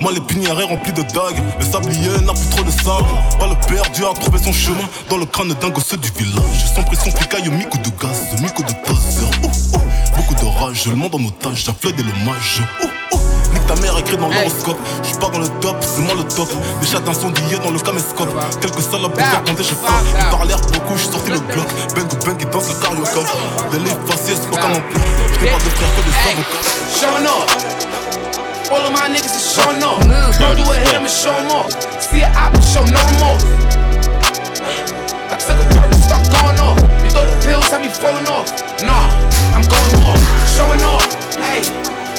[0.00, 1.42] Moi, les pinières remplis de dagues.
[1.58, 3.08] Le sablier n'a plus trop de sable.
[3.36, 6.72] Pas le perdu a trouvé son chemin dans le crâne d'un gosse du village.
[6.76, 9.26] Sans pression, flicaille, micro de gaz, micro de taser.
[9.42, 9.78] Oh, oh.
[10.16, 12.62] Beaucoup de rage, le monde en otage, j'afflède et l'hommage.
[12.80, 13.03] Oh, oh.
[13.66, 14.78] Ta mère écrit dans l'horoscope.
[15.02, 16.48] J'suis pas dans le top, c'est moi le top.
[16.80, 18.28] Des chats incendiés dans le caméscope.
[18.60, 20.04] Quelques salopes pour faire compter, je frappe.
[20.18, 21.66] Ils parlent beaucoup, j'suis sorti le bloc.
[21.94, 23.20] Bang bang, ils dansent le carioca.
[23.72, 25.00] Des livres faciès, aucun emploi.
[25.40, 26.64] J'n'ai pas de frère que des avocats.
[27.00, 27.50] Showing up.
[28.72, 30.00] All of my niggas is showing up.
[30.40, 31.70] Don't do a hit, I'ma show 'em up.
[32.00, 33.38] See a apple, show no more.
[35.30, 36.78] I took a turn, start going off.
[37.04, 38.48] You throw the pills, have me falling off.
[38.82, 39.08] Nah,
[39.54, 40.20] I'm going off.
[40.56, 41.04] Showing off.
[41.36, 41.60] Hey,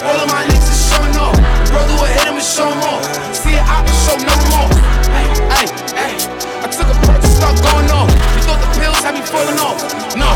[0.03, 1.35] all of my niggas is showing off.
[1.69, 3.01] Bro, do a hit, I'ma show up.
[3.35, 3.55] See
[4.03, 4.69] show no more.
[5.13, 6.13] Hey, hey, hey.
[6.63, 8.09] I took a perk, start going off.
[8.35, 9.77] You throw the pills, have me falling off.
[10.17, 10.35] Nah,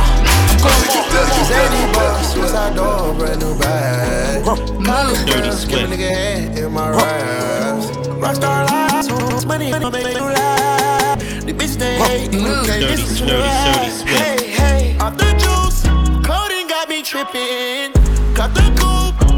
[0.49, 1.47] I'm going off.
[1.49, 4.43] Zany boss, suicide door, brand new bag.
[4.85, 7.87] College Dirty girls, give a nigga head in my raps.
[8.21, 11.19] Rockstar lies, money, money, make you laugh.
[11.19, 14.07] The bitch they hate, you can't Dirty, listen dirty, the dirty rap.
[14.07, 15.81] Hey, hey, off the juice,
[16.25, 17.93] clothing got me tripping.
[18.35, 19.28] Cut the coupe,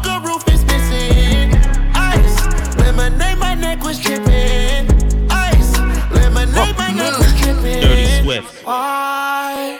[0.00, 1.54] walker roof is missing.
[1.94, 4.88] Ice, lemonade, my neck was dripping.
[5.30, 5.78] Ice,
[6.10, 7.80] lemonade, my neck was dripping.
[7.80, 8.64] Dirty Swift.
[8.64, 9.78] Why?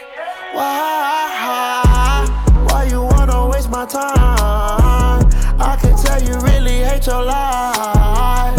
[0.53, 2.27] Why?
[2.69, 5.29] Why you wanna waste my time?
[5.59, 8.59] I can tell you really hate your life.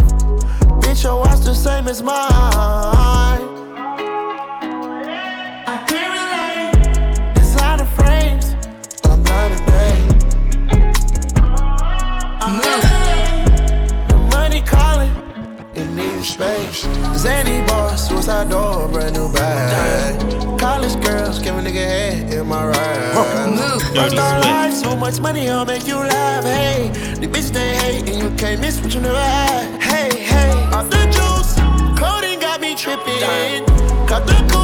[0.82, 3.01] Bitch, your watch the same as mine.
[16.42, 16.88] Space.
[17.18, 20.60] Zany boss, suicide door, brand new bag.
[20.60, 23.94] College girls, give a nigga head in my ride.
[23.94, 26.44] Dirty life, so much money, I'll make you laugh.
[26.44, 29.82] Hey, the bitch they hate, and you can't miss what you never had.
[29.82, 31.52] Hey, hey, off the juice,
[31.98, 33.66] clothing got me tripping.
[34.08, 34.61] Cut the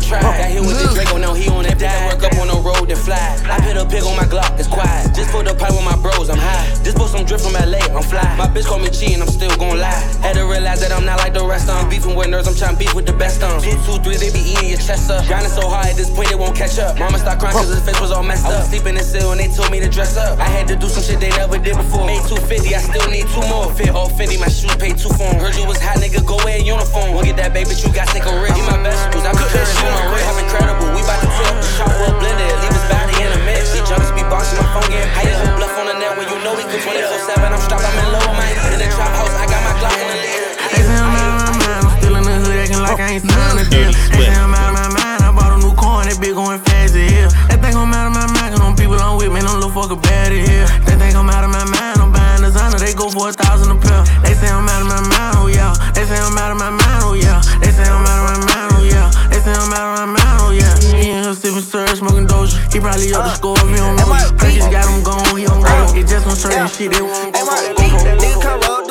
[0.00, 0.20] then try.
[0.20, 2.06] Got hit with the Draco, now he on that die.
[2.06, 3.36] Work up on the road, fly.
[3.50, 5.14] I put a pig on my Glock, it's quiet.
[5.14, 6.66] Just for the pipe with my bros, I'm high.
[6.82, 8.24] Just for some drip from LA, I'm fly.
[8.36, 10.00] My bitch call me cheating, I'm still gon' lie.
[10.22, 11.88] Had to realize that I'm not like the rest of 'em.
[11.88, 13.60] Beefing with nerds, I'm tryna beef with the best of 'em.
[13.62, 15.26] Two, two, three, they be eating your chest up.
[15.26, 16.98] Grinding so hard at this point, they won't catch up.
[16.98, 18.52] Mama start crying cause his face was all messed up.
[18.52, 20.38] I was sleeping in the cell and they told me to dress up.
[20.38, 22.06] I had to do some shit they never did before.
[22.06, 23.70] Made 250, I still need two more.
[23.74, 25.30] Fit all Fendi, my shoes paid two for.
[25.42, 27.14] Heard you was hot, nigga, go wear a uniform.
[27.14, 28.34] Won't get that baby, you got sick of.
[28.56, 30.28] He my best shoes, I be carrying on my wrist.
[30.30, 32.52] I'm incredible, we bout to up the shop, roll blended.
[32.62, 33.74] Leave his body in a mix.
[33.74, 35.34] See jumpers be bossing my phone getting paid.
[35.34, 37.52] Who bluff on the net when you know we could 24 7.
[37.52, 39.34] I'm strapped, I'm in low, my in the trap house.
[39.36, 40.42] I got my Glock in the lead.
[40.72, 43.06] They say I'm out of my mind, I'm still in the hood acting like I
[43.18, 43.92] ain't signed a deal.
[43.92, 46.34] They say I'm out of my mind, I bought a new car and that bitch
[46.34, 47.30] going fast as hell.
[47.50, 48.55] They think I'm out of my mind, cause them
[48.96, 50.68] people I'm with, man, them little fucker bad as hell.
[50.88, 53.70] They think I'm out of my mind, I'm buying designer, they go for a thousand
[53.70, 54.02] a pair.
[54.24, 55.76] They say I'm out of my mind, oh yeah.
[55.92, 57.40] They say I'm out of my mind, oh yeah.
[57.60, 59.08] They say I'm out of my mind, oh yeah.
[59.28, 60.72] They say I'm out of my mind, oh yeah.
[60.80, 62.56] He in here sipping syrup, smoking doja.
[62.72, 64.08] He probably up the uh, score if he don't know.
[64.40, 65.98] Cookies got him gone, he don't uh, go.
[65.98, 67.44] It just on certain shit, they won't go.
[67.76, 68.85] Nigga come roll up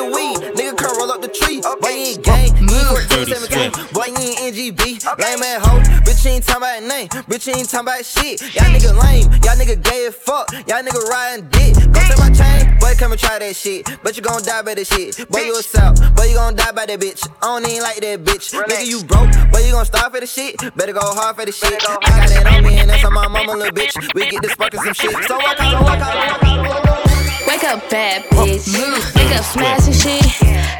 [1.26, 1.66] the weed, nigga come roll up the tree.
[1.80, 3.72] Boy, you ain't gang, you ain't Dirty 14 gang.
[3.92, 4.80] Boy, you ain't NGB.
[5.18, 7.08] Lame ass hoe, bitch, you ain't talking about name.
[7.26, 8.40] Bitch, you ain't talking about shit.
[8.54, 10.50] Y'all nigga lame, y'all nigga gay as fuck.
[10.66, 11.74] Y'all nigga riding dick.
[11.92, 13.88] Go take my chain, boy, come and try that shit.
[14.02, 15.28] But you gon' die by that shit.
[15.28, 17.26] Boy, you a south, boy, you gon' die by that bitch.
[17.42, 18.52] I don't even like that bitch.
[18.54, 20.56] Nigga, you broke, boy, you gon' starve for the shit.
[20.76, 21.74] Better go hard for the shit.
[21.74, 23.94] I got that on me, and that's on my mama, little bitch.
[24.14, 25.12] We get this fucking some shit.
[25.24, 27.05] So I call, I call,
[27.46, 28.66] Wake up, bad bitch.
[29.14, 30.24] Wake up, smashing shit.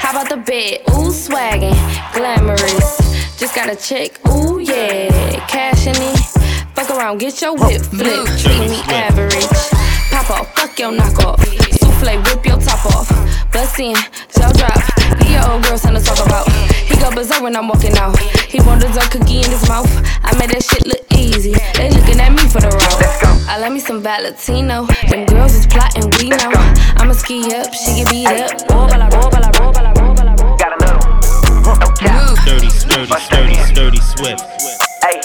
[0.00, 0.80] How about the bed?
[0.90, 1.74] Ooh, swaggin',
[2.12, 3.38] glamorous.
[3.38, 5.46] Just got a check, ooh, yeah.
[5.46, 6.18] Cash in it.
[6.74, 8.40] Fuck around, get your whip flipped.
[8.40, 9.46] Treat me average.
[10.10, 11.40] Pop off, fuck your knock off.
[11.78, 13.08] Souffle, whip your top off.
[13.52, 13.94] Bust in,
[14.34, 15.15] jaw drop.
[15.36, 16.50] He your old girl, something to talk about.
[16.88, 18.18] He go berserk when I'm walking out.
[18.48, 19.84] He want dessert cookie in his mouth.
[20.24, 21.52] I made that shit look easy.
[21.76, 23.44] They looking at me for the road.
[23.44, 24.86] I love me some Valentino.
[25.10, 26.56] Them girls is plotting, we know.
[26.96, 28.48] I'ma ski up, she get beat up.
[28.72, 30.56] Roll, bala, roll, bala, roll, bala, roll, bala, roll.
[30.56, 31.20] Got another one.
[32.46, 34.40] Dirty, sturdy, sturdy, sturdy, swift.
[35.04, 35.20] Hey.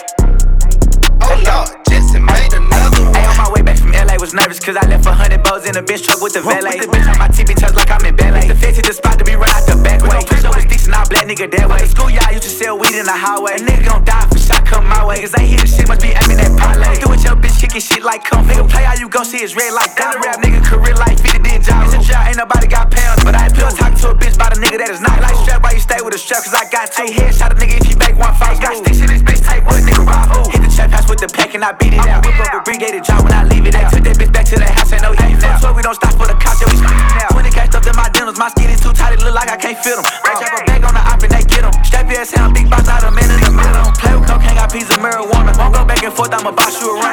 [1.24, 3.16] Oh Lord, Jetson made another one.
[3.16, 3.81] Hey, on my way back from LA,
[4.22, 6.78] was nervous cause I left a hundred bows in a bench truck with the valet.
[6.78, 8.46] The bitch on my TV touch like I'm in ballet.
[8.46, 10.22] The fence hit the spot to be run out the back way.
[10.30, 11.82] Push over sticks and all black nigga that way.
[11.90, 13.58] School y'all used to sell weed in the highway.
[13.58, 15.26] A nigga gon' die for shot come my way.
[15.26, 17.02] Cause they hear the shit must be aiming that parlay.
[17.02, 18.46] Do it your bitch kicking shit like come.
[18.46, 20.14] Nigga play how you gon' see it's red like that.
[20.22, 21.90] rap nigga career like 50 did job.
[21.90, 23.26] It's a job, ain't nobody got pounds.
[23.26, 25.34] But I ain't pure talking to a bitch about a nigga that is not like
[25.42, 25.66] strap.
[25.66, 26.46] Why you stay with a strap?
[26.46, 28.62] Cause I got two headshot a nigga if you make one fight.
[28.62, 30.30] Got sticks in this bitch type what nigga rock.
[30.54, 32.22] Hit the trap house with the pack and I beat it out.
[32.22, 34.11] Whip up a brigade job when I leave it out.
[34.12, 35.56] That bitch back to the house, ain't no heat now.
[35.56, 37.32] So we don't stop for the cops, yeah, we scream now.
[37.32, 39.56] 20 cashed up in my denims, my skin is too tight, it look like I
[39.56, 40.04] can't fit them.
[40.04, 41.72] Right trap a bag on the GPS, and they get them.
[41.88, 43.72] Strap your I'm big box out a minute in the middle.
[43.72, 45.56] Don't play with cocaine, got piece of marijuana.
[45.56, 47.11] Won't go back and forth, I'ma box you around.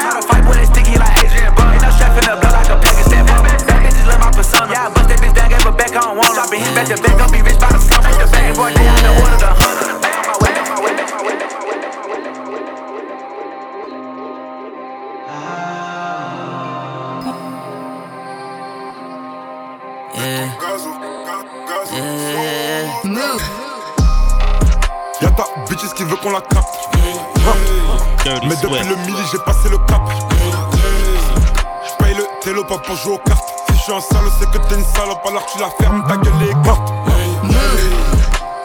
[35.51, 36.93] Tu la fermes, ta gueule les cartes.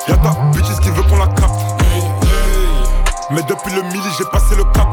[0.08, 1.60] Y'a ta bitches qui veut qu'on la capte.
[3.30, 4.88] Mais depuis le midi, j'ai passé le cap.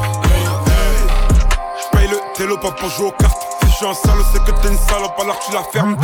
[1.82, 3.42] J'paye le télo pas pour jouer aux cartes.
[3.62, 5.96] Si je suis un sale, c'est que t'es une salope, alors tu la fermes,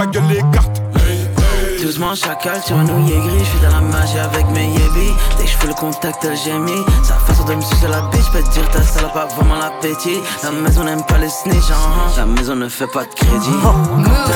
[2.18, 5.74] chacal, tu renouilles gris, j'suis dans la magie avec mes yébis Dès que j'fais le
[5.74, 9.26] contact, elle gémit Sa façon de me sucer la bitch, peut dire ta salope a
[9.36, 12.12] vraiment l'appétit La maison n'aime pas les snitch, hein.
[12.18, 13.58] la maison ne fait pas de crédit.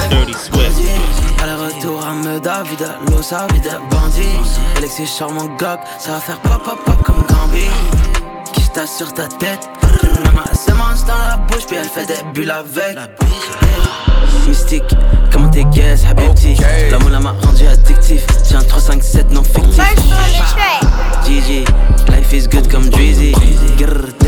[0.09, 0.81] Dirty Swift.
[1.41, 4.37] Aller-retour à Meda, vida Losa, vida bandit
[4.77, 7.65] Alexis charmant gog, ça va faire pop pop pop comme Gambi
[8.53, 9.69] Qui sur ta tête?
[10.23, 12.97] Maman elle se mange dans la bouche puis elle fait des bulles avec
[14.47, 14.95] Mystique,
[15.31, 16.55] comment t'es guess, habibti
[16.89, 18.25] L'amour là m'a rendu addictif.
[18.49, 19.81] J'ai un 357 non fictif.
[21.25, 21.65] GG,
[22.09, 23.33] life is good comme Drizzy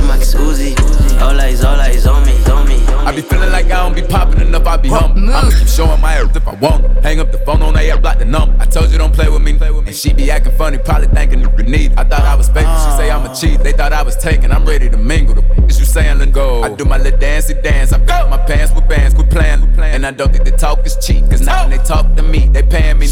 [0.04, 0.76] T'es Max Uzi
[1.22, 4.02] All eyes, all eyes on me, on me I be feeling like I don't be
[4.02, 5.12] popping enough, I be hum.
[5.30, 6.86] I'ma keep showing my ass if I want.
[7.04, 8.56] Hang up the phone on AF, block the number.
[8.62, 9.58] I told you don't play with me.
[9.58, 9.90] Play with me.
[9.90, 11.94] And she be acting funny, probably thinking you need.
[11.94, 13.60] I thought I was faking, she say I'm a cheat.
[13.60, 15.36] They thought I was taking, I'm ready to mingle.
[15.36, 16.64] The is you saying, let go.
[16.64, 17.92] I do my little dancey dance.
[17.92, 19.64] I fill my pants with bands, quit playing.
[19.80, 22.48] And I don't think the talk is cheap, cause now when they talk to me,
[22.48, 23.08] they paying me.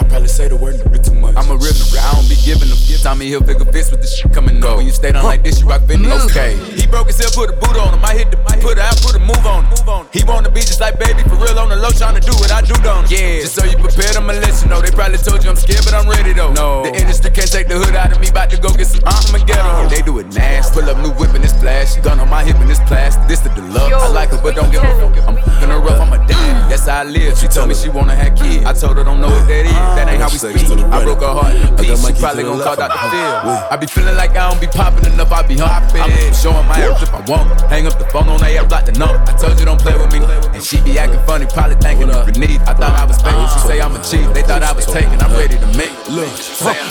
[0.00, 1.36] I probably say the word nigga too much.
[1.36, 2.80] I'm a real nigga, I don't be giving them.
[3.00, 4.76] Tommy Hilfiger fits with the shit coming up.
[4.76, 6.12] When you stay down like this, you rock Fendi.
[6.28, 6.52] Okay.
[6.76, 8.04] He broke his hip, put a boot on him.
[8.04, 10.08] I hit the, put it out, put a move on him.
[10.12, 12.52] He wanna be just like baby, for real on the low, trying to do what
[12.52, 13.16] I do, don't he?
[13.16, 13.40] Yeah.
[13.44, 14.80] Just so you prepared, I'ma let you know.
[14.80, 16.52] They probably told you I'm scared, but I'm ready though.
[16.52, 16.84] No.
[16.84, 19.88] The industry can't take the hood out of me, bout to go get some Armageddon.
[19.88, 20.80] They do it nasty.
[20.80, 21.96] Pull up new whip and it's flash.
[22.04, 23.24] Gun on my hip and it's plastic.
[23.28, 23.96] This the deluxe.
[23.96, 25.16] I like her, but don't give a fuck.
[25.24, 25.36] I'm
[25.70, 26.68] her up, I'm a dad.
[26.68, 27.38] That's how I live.
[27.38, 28.64] She told me she wanna have kids.
[28.66, 29.72] I told her don't know what that is.
[29.96, 30.70] That ain't how we speak.
[30.90, 32.00] I broke her heart in piece.
[32.06, 33.70] She probably gon' call out the field.
[33.70, 35.32] I be feeling like I don't be popping enough.
[35.32, 36.02] I be humping.
[36.02, 37.48] I'm showing my ass if I want.
[37.70, 39.18] Hang up the phone on AF, block the number.
[39.26, 40.20] I told you don't play with me.
[40.54, 42.62] And she be acting funny, probably thinking of beneath.
[42.68, 43.36] I thought I was fake.
[43.54, 44.26] She say I'm a cheat.
[44.34, 45.20] They thought I was taking.
[45.20, 45.92] I'm ready to make.
[46.10, 46.26] Look,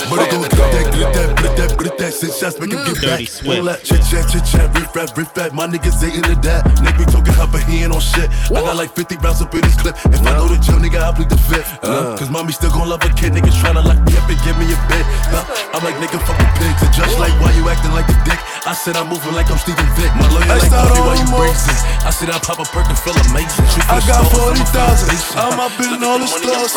[0.08, 2.80] but I gon' grip that, grip that, grip that, grip that, six shots, make him
[2.88, 3.20] get back.
[3.44, 5.52] All that chit chat, chit chat, riff rap, riff rap.
[5.52, 6.64] My niggas ain't into that.
[6.80, 8.30] Nick be talking hot, but he ain't on shit.
[8.48, 9.94] I got like 50 rounds up in this clip.
[10.08, 11.68] If I know the gym, nigga, I plead the fifth.
[11.84, 13.32] Uh, Cause mommy still gon' love a kid.
[13.32, 15.04] Niggas tryna lock me up and give me a bit.
[15.30, 15.44] Uh,
[15.76, 16.80] I'm like, nigga, fuck the pigs.
[16.82, 18.40] The judge like, why you acting like a dick?
[18.66, 20.10] I said I'm moving like I'm Steven Vick.
[20.18, 21.80] My lawyer like, Bobby, why you braces?
[22.02, 23.64] I said I pop a perk and feel amazing.
[23.70, 24.66] Shoot I got 40,000.
[25.36, 26.72] I'm I'm up in all the stores.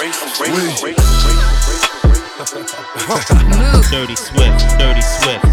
[0.81, 0.97] Wait.
[3.91, 4.59] Dirty Swift.
[4.79, 5.45] Dirty Swift.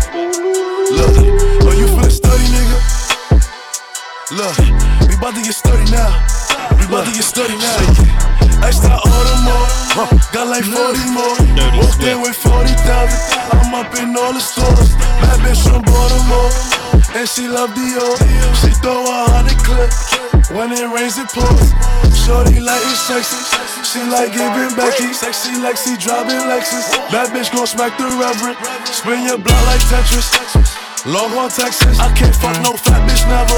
[0.90, 1.14] Look,
[1.62, 2.78] oh, you feeling sturdy, nigga?
[4.32, 4.58] Look,
[5.08, 6.49] we about to get sturdy now.
[6.90, 8.66] We about to get sturdy now.
[8.66, 11.38] Extra order more, got like 40 more.
[11.78, 12.66] Walked in with 40,000.
[13.54, 14.98] I'm up in all the stores.
[15.22, 16.50] Bad bitch from Baltimore,
[17.14, 18.10] and she love Dior.
[18.58, 19.86] She throw a hundred clip
[20.50, 21.70] when it rains it pours.
[22.26, 23.38] Shorty like it sexy,
[23.86, 25.14] she like giving Becky.
[25.14, 26.90] Sexy like she driving Lexus.
[27.14, 28.58] Bad bitch gon' smack the reverend.
[28.82, 30.26] Spin your block like Tetris.
[31.06, 32.02] Longhorn, Texas.
[32.02, 33.54] I can't fuck no fat bitch never.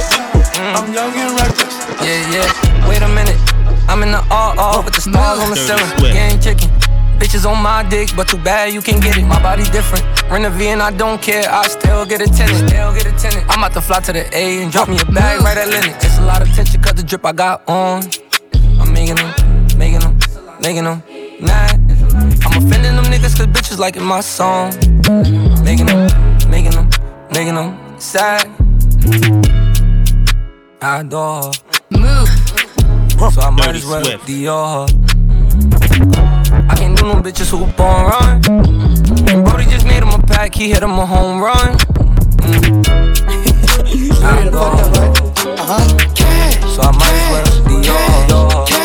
[0.60, 0.76] Mm.
[0.76, 1.80] I'm young and reckless.
[2.04, 2.61] Yeah, yeah.
[2.88, 3.38] Wait a minute.
[3.88, 6.12] I'm in the all with the stars on the ceiling.
[6.12, 6.70] Gang kicking.
[7.18, 9.24] Bitches on my dick, but too bad you can't get it.
[9.24, 10.04] My body different.
[10.30, 11.44] Rent a V and I don't care.
[11.48, 12.68] I still get a tenant.
[12.68, 13.48] Still get a tenant.
[13.48, 16.04] I'm about to fly to the A and drop me a bag right at Lennox.
[16.04, 18.02] It's a lot of tension cause the drip I got on.
[18.80, 19.32] I'm making them,
[19.78, 20.18] making them,
[20.60, 21.02] making them
[21.40, 21.78] mad.
[22.44, 24.74] I'm offending them niggas cause bitches liking my song.
[25.62, 26.08] Making them,
[26.50, 26.90] making them,
[27.32, 28.48] making them sad.
[30.80, 31.52] I adore.
[33.30, 34.96] So I might as well Dior her.
[36.68, 38.42] I can't do no bitches who born run.
[39.28, 41.76] And Brody just made him a pack, he hit him a home run.
[42.42, 42.84] Mm.
[44.24, 44.88] I adore her.
[46.68, 48.81] So I might as well Dior her.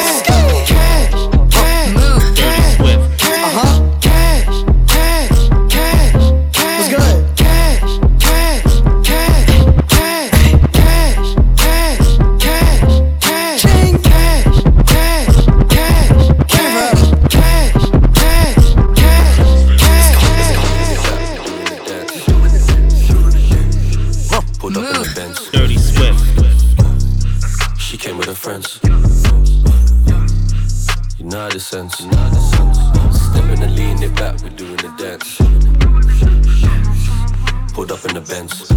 [38.28, 38.68] Benz.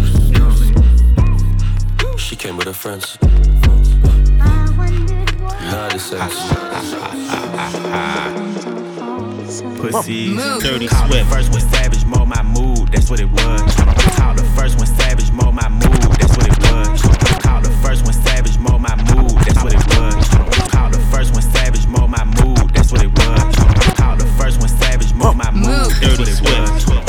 [2.17, 3.17] She came with her friends.
[5.59, 6.35] United sense.
[9.79, 11.29] Pussy, dirty swift.
[11.29, 12.87] First one savage, mold my mood.
[12.93, 13.75] That's what it was.
[14.15, 16.15] Call the first one savage, mold my mood.
[16.19, 17.01] That's what it was.
[17.43, 19.37] Call the first one savage, mold my mood.
[19.43, 20.29] That's what it was.
[20.71, 22.69] Call the first one savage, mold my mood.
[22.73, 23.55] That's what it was.
[23.97, 25.91] Call the first one savage, mold my mood.
[25.99, 27.00] That's what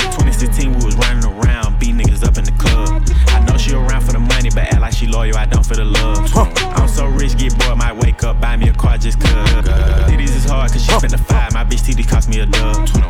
[9.02, 9.32] just cuz.
[9.32, 11.52] Titties is hard, cause she spent the five.
[11.52, 13.01] My bitch TD cost me a dub.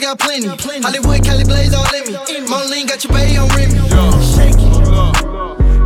[0.00, 0.48] Cap, got plenty.
[0.82, 2.48] Hollywood, Cali Blaze all in me.
[2.48, 3.78] Moline got your baby on Remy.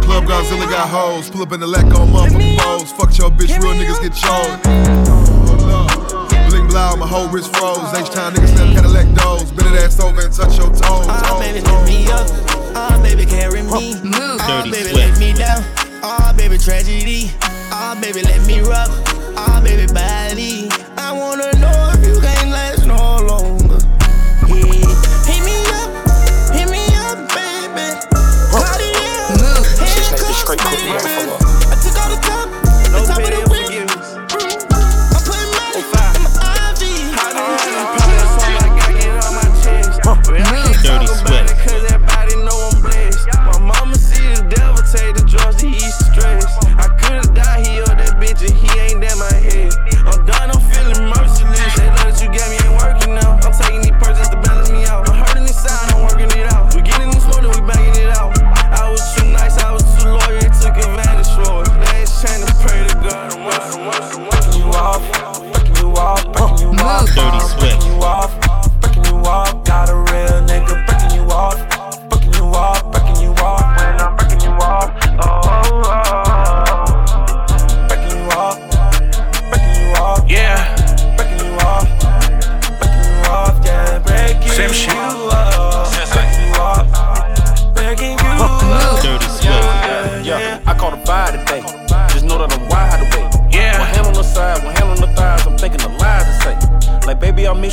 [0.02, 1.30] Club Godzilla got hoes.
[1.30, 2.96] Pull up in the lack on motherfucking.
[2.96, 4.56] Fuck your bitch, real niggas get chose.
[6.50, 7.78] Bling blow, my whole wrist froze.
[7.94, 9.52] H-Town niggas never Cadillac doors.
[9.52, 11.06] Bend that ass over and touch your toes.
[11.08, 12.26] Ah, baby, lift me up.
[12.74, 13.94] Ah, baby, carry me.
[14.14, 15.62] Ah, Dirty baby, let me down.
[16.02, 17.30] Ah, baby, tragedy.
[17.70, 18.88] Ah, baby, let me rub.
[19.36, 20.89] Ah, baby, body.
[30.57, 31.30] Straight cook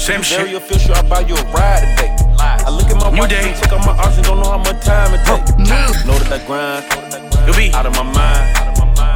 [0.08, 0.40] Same shit.
[0.40, 0.96] Very official.
[0.96, 2.16] I'll buy you a ride today.
[2.40, 3.44] I look at my New watch day.
[3.44, 4.24] and check out my options.
[4.26, 5.44] Don't know how much time it take.
[6.08, 6.88] Know that I grind.
[7.44, 8.48] You be out of my mind.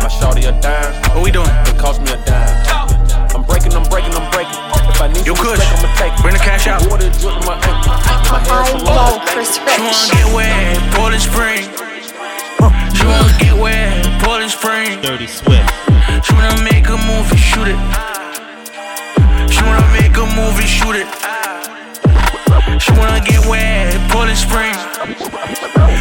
[0.03, 0.91] My shawty a dime.
[1.15, 1.47] What we doing?
[1.47, 2.51] It cost me a dime.
[3.31, 4.59] I'm breaking, I'm breaking, I'm breaking.
[4.91, 5.63] If I need You some kush.
[5.63, 6.21] respect, I'ma take it.
[6.27, 6.83] Bring the cash out.
[6.91, 7.95] Water drip in my ankle.
[8.27, 9.15] My hands so long.
[9.47, 11.63] She wanna get wet, Poland Spring.
[12.99, 14.99] She wanna get wet, Poland Spring.
[14.99, 15.71] Dirty Swift.
[16.27, 17.79] She wanna make a movie, shoot it.
[19.61, 21.07] She wanna make a movie, shoot it.
[22.81, 24.73] She wanna get wet, Poland Spring.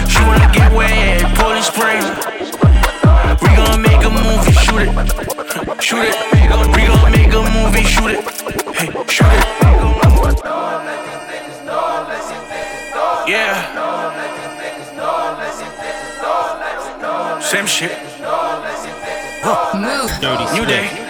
[0.08, 2.02] She wanna get wet, Poland Spring.
[3.42, 4.88] We gonna make a movie, shoot it.
[5.82, 6.16] Shoot it.
[6.32, 8.24] We gonna make a movie, shoot it.
[8.74, 9.44] Hey, shoot it.
[13.28, 13.54] Yeah.
[17.40, 17.92] Same shit.
[20.22, 21.09] Dirty New day.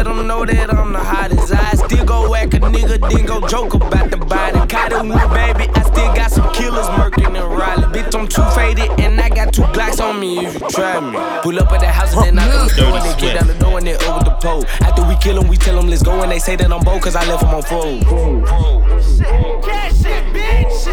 [0.00, 1.52] Let them know that I'm the hottest.
[1.52, 4.58] I still go whack a nigga, then go joke about the body.
[4.66, 7.89] Caught it with baby, I still got some killers murking and Raleigh.
[8.10, 11.16] Bitch, I'm too faded, and I got two Glocks on me if you try me.
[11.42, 13.46] Pull up at the house and then knock on the door, and then get down
[13.46, 14.64] the door and then over the pole.
[14.80, 17.02] After we kill them, we tell them let's go, and they say that I'm bold,
[17.02, 18.02] cause I left them on fold.
[19.62, 20.84] Cash shit, bitch.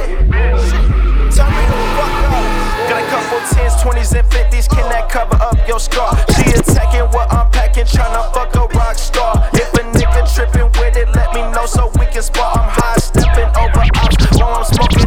[1.33, 2.45] Tell me who fuck up.
[2.85, 4.69] Got a couple 10s, 20s, and 50s.
[4.69, 6.13] Can that cover up your scar?
[6.37, 9.49] She attacking what I'm packing, tryna fuck a rock star.
[9.53, 12.53] If a nigga tripping with it, let me know so we can spar.
[12.53, 15.06] I'm high stepping over ops while I'm smoking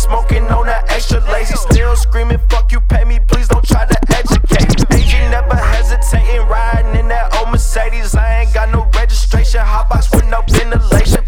[0.00, 1.54] smoking on that extra lazy.
[1.54, 4.84] Still screaming, fuck you, pay me, please don't try to educate.
[4.94, 8.14] Aging never hesitating, riding in that old Mercedes.
[8.14, 11.19] I ain't got no registration, hot box with no ventilation.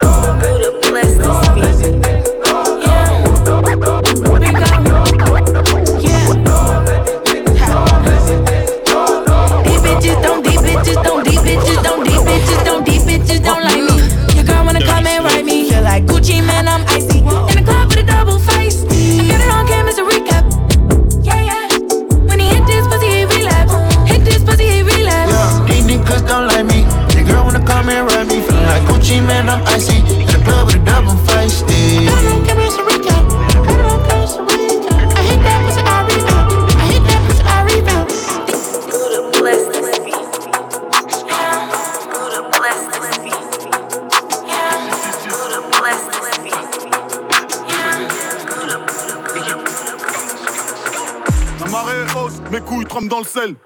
[53.43, 53.57] Sel.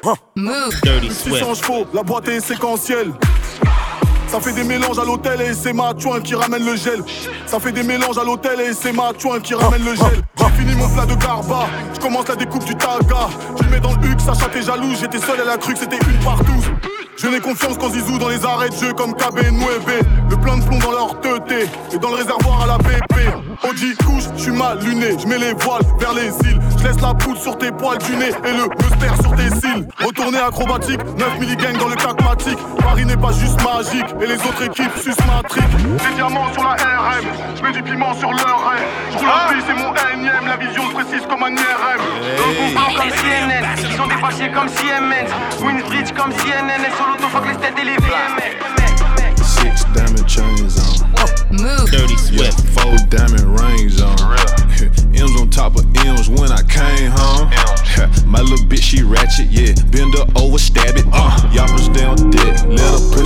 [0.82, 1.64] Dirty 600 Swift.
[1.64, 3.12] chevaux, la boîte est séquentielle.
[4.28, 7.02] Ça fait des mélanges à l'hôtel et c'est ma chouin qui ramène le gel.
[7.46, 10.22] Ça fait des mélanges à l'hôtel et c'est ma chouin qui ramène le gel.
[10.38, 13.28] J'ai fini mon plat de garba, je commence la découpe du taga.
[13.56, 15.78] Je le mets dans le huc, Sacha t'es jaloux, j'étais seul, elle a cru que
[15.78, 16.62] c'était une partout.
[17.18, 20.04] Je n'ai confiance qu'en Zizou dans les arrêts de jeu comme KB Nueve.
[20.28, 23.16] Le plein de plomb dans leur teuté et dans le réservoir à la BP.
[23.66, 26.60] Audi couche, je suis mal luné, je mets les voiles vers les îles.
[26.78, 27.14] Je laisse la
[27.46, 29.86] sur tes poils du nez et le musper sur tes cils.
[30.04, 32.58] Retourner acrobatique, 9 milligang dans le pragmatique.
[32.82, 35.76] Paris n'est pas juste magique et les autres équipes sucent matrique.
[35.78, 37.24] Des diamants sur la RM,
[37.54, 38.88] je mets du piment sur leur rêve.
[39.12, 42.02] Je roule un c'est mon énième, la vision se précise comme un IRM.
[42.96, 45.30] comme CNN, ils sont dépassés comme Siemens.
[45.62, 48.56] Winbridge comme CNN, et sur l'autofuck les têtes et les VMS.
[49.44, 50.65] Six diamond chains
[51.64, 51.86] on.
[51.86, 52.60] Dirty Yeah, Swift.
[52.76, 54.16] four diamond rings on.
[55.16, 57.48] M's on top of M's when I came home.
[58.26, 59.72] My little bitch, she ratchet, yeah.
[59.90, 61.06] Bend her over, stab it.
[61.12, 62.68] Uh, Yoppers down dead.
[62.68, 63.25] Let her push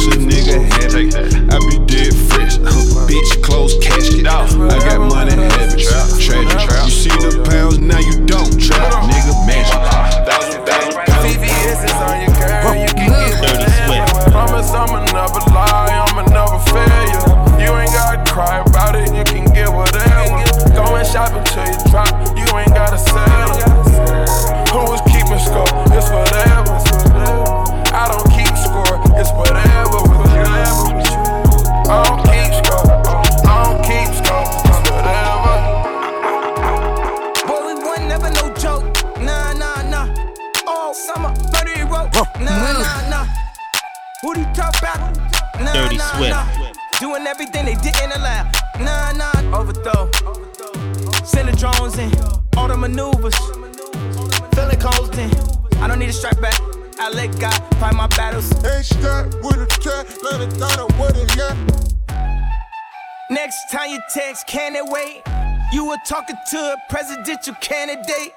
[66.21, 68.35] talking to a presidential candidate.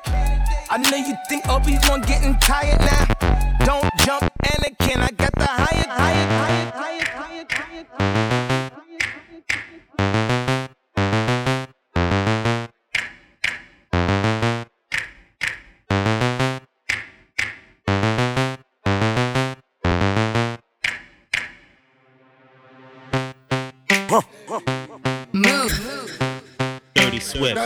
[0.69, 3.05] I know you think Obi-Wan getting tired now.
[3.65, 4.99] Don't jump, Anakin.
[4.99, 5.09] I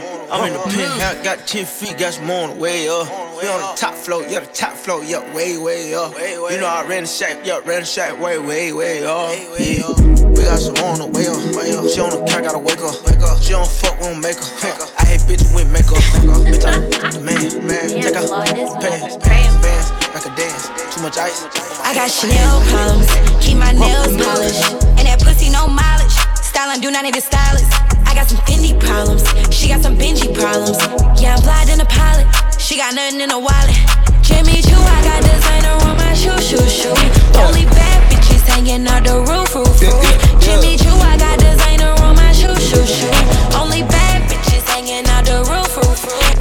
[0.00, 0.32] Yeah.
[0.32, 3.08] I'm in the penthouse, got 10 feet, got some more on the way, up.
[3.40, 6.12] We on the top floor, yeah, the top floor, yeah, way, way up.
[6.18, 9.30] You know I ran the shack, yeah, ran the shack, way, way, way up.
[9.58, 10.18] Yeah.
[10.28, 11.38] We got some more on the way up,
[11.78, 11.86] up.
[11.90, 13.38] She on the couch, gotta wake up, wake up.
[13.42, 14.86] She don't fuck, we don't make her.
[14.98, 16.66] I hate bitches with makeup, bitch.
[16.66, 16.82] I'm
[17.14, 17.86] the man, man.
[17.88, 20.68] Take off pants, pants, pants, like a dance.
[20.94, 21.46] Too much ice.
[21.82, 23.08] I got Chanel problems,
[23.44, 26.14] keep my nails polished, and that pussy no mileage.
[26.42, 27.70] Styling do not need a stylist.
[28.18, 29.22] Got some Fendi problems,
[29.54, 30.76] she got some Benji problems.
[31.22, 32.26] Yeah, I'm fly in a pilot,
[32.58, 33.78] she got nothing in a wallet.
[34.22, 36.90] Jimmy Choo, I got designer on my shoe, shoe, shoe.
[37.38, 40.42] Only bad bitches hanging out the roof, roof, roof.
[40.42, 43.08] Jimmy Choo, I got designer on my shoe, shoe, shoe.
[43.56, 46.34] Only bad bitches hanging out the roof, roof, roof.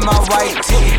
[0.00, 0.97] My white tee.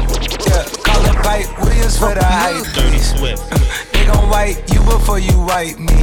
[1.29, 2.65] Yeah, call it Pipe Williams for the hype.
[2.73, 3.49] Dirty Swift.
[3.93, 6.01] they gon' wipe you before you wipe me.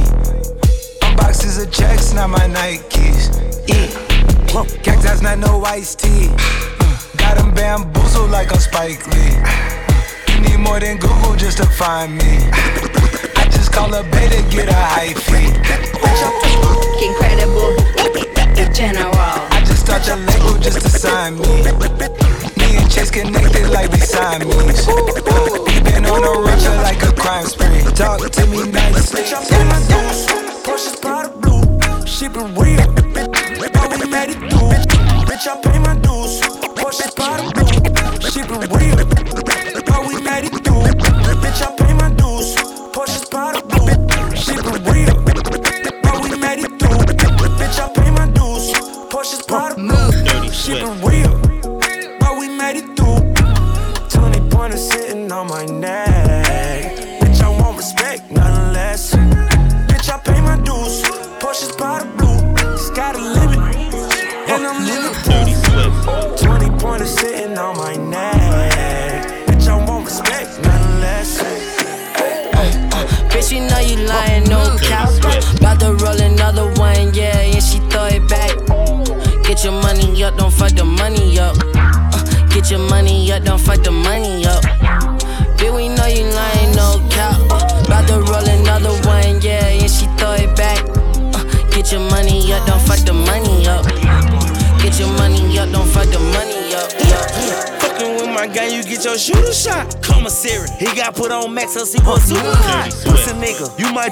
[1.01, 3.35] Unboxes of checks, not my Nikes.
[3.67, 3.87] Yeah.
[4.83, 6.27] Cactus, not no iced tea.
[7.17, 9.35] Got them bamboozled like I'm Spike Lee.
[10.33, 12.37] You need more than Google just to find me.
[13.35, 15.51] I just call a beta, get a high fee.
[17.05, 17.75] Incredible,
[18.73, 19.11] general.
[19.13, 22.26] I just start your label just to sign me.
[22.97, 24.87] Chase connected like we Siamese.
[24.87, 27.83] Uh, been on a run like a crime spree.
[27.93, 29.21] Talk to me nicely.
[29.21, 30.25] Bitch, I pay my dues.
[30.63, 32.07] Porsche's Prada blue.
[32.07, 32.97] Shit been real.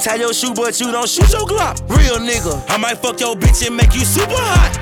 [0.06, 1.82] Tie your shoe, but you don't shoot your Glock.
[1.90, 4.78] Real nigga, I might fuck your bitch and make you super hot.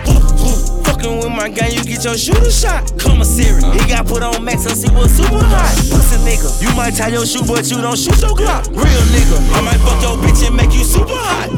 [0.86, 2.92] Fucking with my gang, you get your shooter shot.
[3.00, 5.72] Commissary, he got put on max, so see what's super hot.
[5.88, 8.68] Pussy nigga, you might tie your shoe, but you don't shoot your Glock.
[8.68, 11.50] Real nigga, I might fuck your bitch and make you super hot.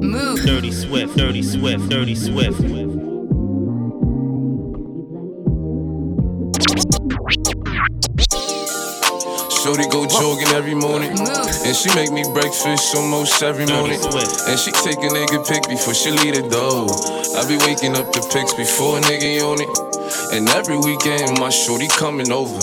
[0.00, 0.40] Move.
[0.46, 1.16] Dirty Swift.
[1.16, 1.88] Dirty Swift.
[1.90, 2.58] Dirty Swift.
[11.78, 14.00] She make me breakfast almost every morning.
[14.02, 16.90] And she take a nigga pic before she leave the door.
[17.38, 19.70] I be waking up the pics before a nigga on it.
[20.34, 22.58] And every weekend my shorty coming over.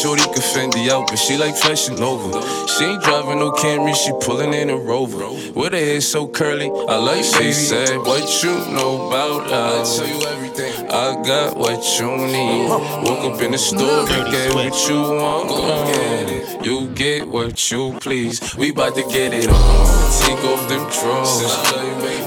[0.00, 2.40] Shorty can Fendi out, but she like flashing over.
[2.68, 5.28] She ain't driving no Camry, she pulling in a Rover.
[5.52, 9.86] With her hair so curly, I like she said, What you know about love?
[9.86, 10.73] I tell you everything.
[10.94, 12.68] I got what you need.
[12.68, 15.48] Woke up in the store, get what you want.
[15.48, 16.64] Go get it.
[16.64, 18.54] You get what you please.
[18.54, 19.86] We bout to get it on.
[20.22, 21.42] Take off them drawers.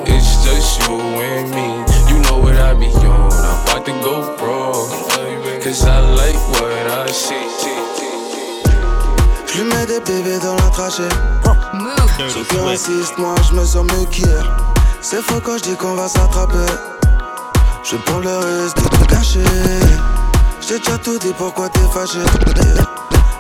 [0.04, 1.68] It's just you and me.
[2.12, 3.32] You know what I be on.
[3.32, 4.74] I'm about to go raw.
[5.64, 7.48] Cause I like what I see.
[9.48, 11.10] Je mets des bébés dans la trachée.
[12.28, 14.44] Si tu insistes, moi je me sens mieux qu'hier.
[15.02, 16.97] C'est faux quand je dis qu'on va s'attraper.
[17.90, 19.40] Je prends le risque de tout cacher.
[20.60, 22.20] J'ai déjà tout dit, pourquoi t'es fâché?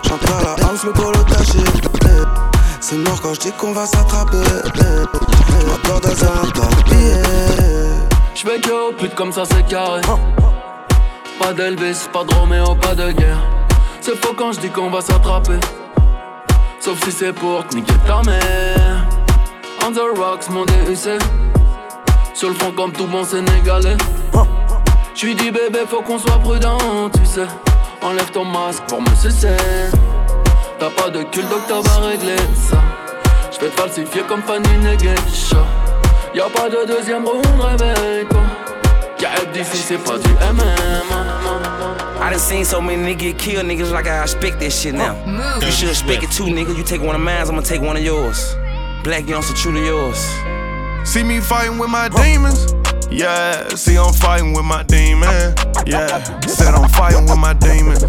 [0.03, 1.59] J'entre à la hanse, le pour le cacher.
[2.79, 4.37] C'est mort quand je dis qu'on va s'attraper.
[4.37, 7.21] Ma peur dans un billet.
[8.35, 10.01] J'vais que aux putes comme ça c'est carré
[11.39, 13.41] Pas d'Elvis, pas de Roméo, pas de guerre
[13.99, 15.59] C'est faux quand je dis qu'on va s'attraper
[16.79, 19.07] Sauf si c'est pour niquer ta mère
[19.85, 21.19] On the rocks, mon DUC
[22.35, 23.97] Sur le front comme tout bon sénégalais
[25.19, 26.77] J'lui dis bébé faut qu'on soit prudent,
[27.11, 27.47] tu sais
[28.03, 29.57] Enlève ton masque pour me sucer
[30.77, 32.77] T'as pas de cul donc t'as va régler ça
[33.51, 35.65] J'vais te falsifier comme Fanny Negesha
[36.35, 38.41] Y'a pas de deuxième round, réveille-toi
[39.19, 40.67] Y'a FD défi, c'est pas du MM.
[42.21, 45.15] I done seen so many niggas get killed, niggas like I expect that shit now.
[45.59, 46.77] You should expect it too, nigga.
[46.77, 48.55] You take one of mine, I'ma take one of yours.
[49.03, 50.19] Black, you on some truly yours.
[51.03, 52.76] See me fighting with my demons?
[53.09, 55.55] Yeah, see I'm fighting with my demon.
[55.85, 58.03] Yeah, said I'm fighting with my demons.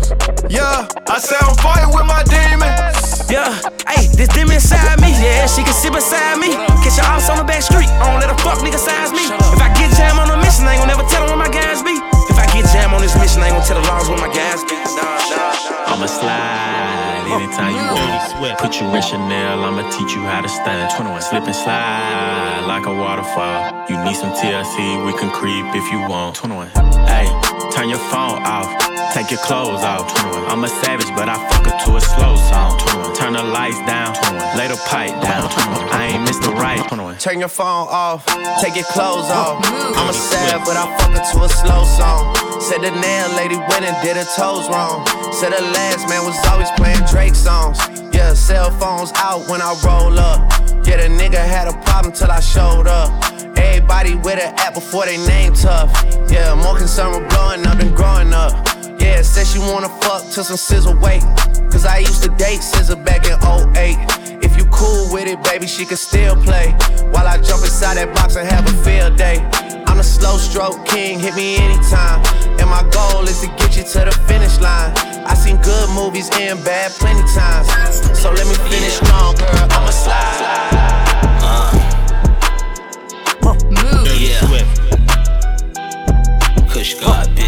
[0.50, 3.30] Yeah, I said I'm fighting with my demons.
[3.30, 3.54] Yeah,
[3.86, 5.14] hey, this demon inside me.
[5.22, 6.50] Yeah, she can sit beside me.
[6.82, 7.88] Catch her off on the back street.
[8.02, 9.30] I don't let a fuck nigga size me.
[9.54, 11.50] If I get jam on a mission, I ain't gon' never tell her where my
[11.50, 11.94] guys be.
[12.26, 14.32] If I get jam on this mission, I ain't gon' tell the laws where my
[14.34, 14.74] guys be.
[14.98, 15.94] Nah, nah, nah.
[15.94, 17.87] I'ma slide anytime you
[18.34, 18.58] want.
[18.58, 20.90] Put you in Chanel, I'ma teach you how to stand.
[20.96, 21.22] 21.
[21.22, 23.86] Slip and slide like a waterfall.
[23.88, 26.36] You need some TLC, we can creep if you want.
[26.36, 26.68] 21.
[27.06, 27.26] Hey,
[27.72, 28.68] turn your phone off,
[29.14, 30.12] take your clothes off.
[30.20, 30.50] 21.
[30.50, 32.78] I'm a savage, but I fuck her to a slow song.
[32.78, 33.14] 21.
[33.14, 34.56] Turn the lights down, 21.
[34.58, 35.48] lay the pipe down.
[35.50, 35.88] 21.
[35.92, 36.54] I ain't Mr.
[36.54, 36.86] Right.
[36.88, 37.18] 21.
[37.18, 38.26] Turn your phone off,
[38.60, 39.62] take your clothes off.
[39.96, 42.34] I'm a sad, but I fuck her to a slow song.
[42.60, 45.06] Said the nail lady went and did her toes wrong.
[45.32, 47.78] Said the last man was always playing Drake songs.
[48.18, 50.50] Yeah, cell phones out when I roll up.
[50.84, 53.14] Yeah, the nigga had a problem till I showed up.
[53.56, 55.88] Everybody with an app before they name tough.
[56.28, 58.50] Yeah, more concerned with blowing up than growing up.
[58.98, 61.22] Yeah, said she wanna fuck till some sizzle wait.
[61.70, 64.42] Cause I used to date Scissor back in 08.
[64.42, 66.74] If you cool with it, baby, she can still play.
[67.12, 69.38] While I jump inside that box and have a field day.
[69.86, 72.47] I'm a slow stroke king, hit me anytime.
[72.68, 74.92] And my goal is to get you to the finish line.
[75.24, 77.68] I seen good movies and bad plenty times.
[78.18, 79.68] So let me finish strong, girl.
[79.70, 80.68] I'ma slide.
[81.40, 81.72] Uh.
[83.70, 84.20] Move.
[84.20, 84.64] Yeah.
[86.68, 87.47] Kush God, bitch.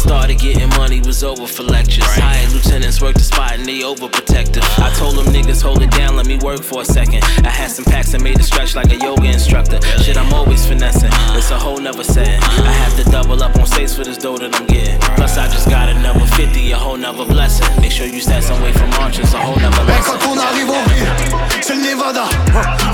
[0.00, 2.04] Started getting money, was over for lectures.
[2.04, 4.64] High lieutenants work the spot and they overprotective.
[4.80, 7.22] I told them niggas hold it down, let me work for a second.
[7.44, 9.78] I had some packs and made it stretch like a yoga instructor.
[10.02, 11.10] Shit, I'm always finessing.
[11.12, 11.38] Uh-huh.
[11.38, 12.40] It's a whole nother setting.
[12.64, 14.98] I have to double up on states for this dough that I'm getting.
[15.16, 17.66] Plus, I just got another 50, a whole nother blessing.
[17.80, 20.16] Make sure you stat some way from marches, a whole nother Et lesson.
[20.18, 21.12] quand on arrive en ville,
[21.60, 22.24] c'est le Nevada.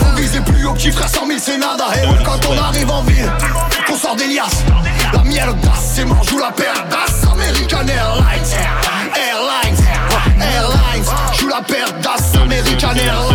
[0.00, 1.86] Faut viser plus haut, petit frère 100 000, c'est nada.
[2.02, 3.15] Et quand on arrive en ville,
[5.96, 8.52] forcément joue la perdasse American Airlines.
[9.14, 9.84] Airlines.
[10.40, 11.04] Airlines.
[11.38, 13.25] Joue la perdasse American Airlines.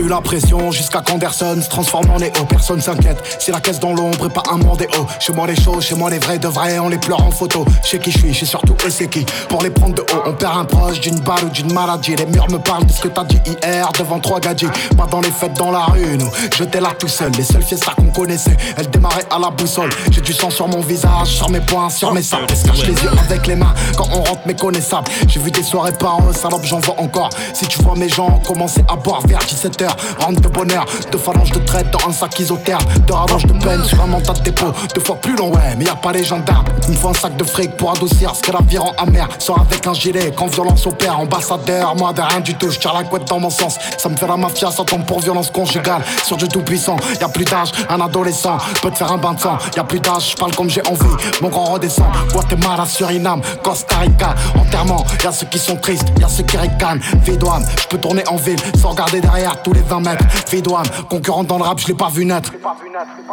[0.00, 2.32] Eu la pression jusqu'à qu'Anderson se transforme en Néo.
[2.48, 4.88] Personne s'inquiète, c'est la caisse dans l'ombre et pas un mandéo.
[5.20, 7.64] Chez moi les choses, chez moi les vrais de vrais, on les pleure en photo.
[7.84, 9.24] Chez qui je suis, sais surtout eux c'est qui.
[9.48, 12.16] Pour les prendre de haut, on perd un proche d'une balle ou d'une maladie.
[12.16, 14.70] Les murs me parlent de ce que t'as dit hier devant trois gadgets.
[14.96, 16.30] Pas dans les fêtes dans la rue, nous.
[16.56, 18.56] J'étais là tout seul, les seules fiestas qu'on connaissait.
[18.76, 19.90] Elles démarraient à la boussole.
[20.10, 22.46] J'ai du sang sur mon visage, sur mes poings, sur mes sables.
[22.54, 25.08] Se cache les yeux avec les mains quand on rentre méconnaissable.
[25.26, 27.30] J'ai vu des soirées par eux, salope, j'en vois encore.
[27.52, 29.87] Si tu vois mes gens commencer à boire vers 17h,
[30.18, 33.84] rentre de bonheur, deux phalanges de traite dans un sac isotherme, deux rallonges de peine
[33.84, 36.24] sur un mental de dépôt, deux fois plus long, ouais, mais y a pas les
[36.24, 36.64] gendarmes.
[36.88, 39.28] Il me faut un sac de fric pour adoucir ce qu'est l'aviron amer.
[39.38, 42.94] Sors avec un gilet quand violence opère, ambassadeur, moi de rien du tout, je tire
[42.94, 43.76] la couette dans mon sens.
[43.96, 46.02] Ça me fait la mafia, ça tombe pour violence conjugale.
[46.24, 49.34] Sur du tout puissant, y a plus d'âge, un adolescent peut te faire un bain
[49.34, 49.58] de sang.
[49.76, 52.06] Y a plus d'âge, je parle comme j'ai envie, mon grand redescend.
[52.32, 55.04] Guatemala, Suriname, Costa Rica, enterrement.
[55.22, 57.00] Y a ceux qui sont tristes, y a ceux qui ricanent.
[57.22, 60.24] Vidouane, je peux tourner en ville sans regarder derrière tous les 20 mètres.
[60.50, 62.52] Vidouane, concurrent dans le rap, je l'ai pas vu naître.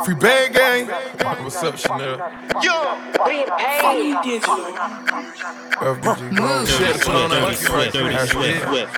[0.03, 0.87] Free Bang Gang.
[1.43, 2.17] What's up, Chanel?
[2.17, 2.31] That.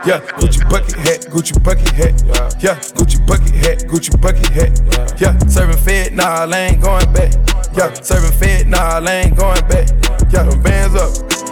[0.05, 2.13] Yeah, Gucci bucket hat, Gucci bucket hat.
[2.61, 5.19] Yeah, Gucci bucket hat, Gucci bucket hat.
[5.19, 7.33] Yeah, serving fed, nah, I ain't going back.
[7.75, 9.87] Yeah, serving fed, nah, I ain't going back.
[10.31, 11.11] Yeah, them bands up,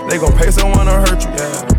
[0.10, 1.32] they gon' pay someone to hurt you.
[1.38, 1.75] Yeah.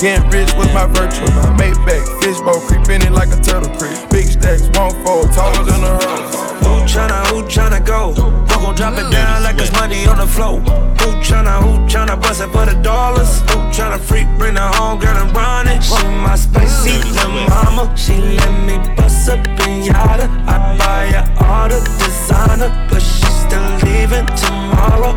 [0.00, 1.28] Getting rich was my virtue.
[1.60, 3.92] Maybach, fishbowl, creeping it like a turtle creep.
[4.08, 6.40] Big stacks, won't fold, taller than a hurdle.
[6.64, 8.14] Who tryna, who tryna go?
[8.14, 10.60] Who gon' drop it down like it's money on the floor?
[10.60, 13.40] Who tryna, who tryna bust it for the dollars?
[13.40, 15.82] Who tryna freak, bring her home, girl, and run it?
[15.82, 17.94] She my spicy little mama.
[17.94, 20.24] She let me bust up in yada.
[20.48, 25.12] I buy her all the designer, but she still leaving tomorrow.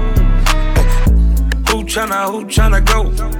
[1.71, 3.32] Who tryna, who tryna go?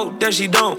[0.00, 0.78] Hope that she don't?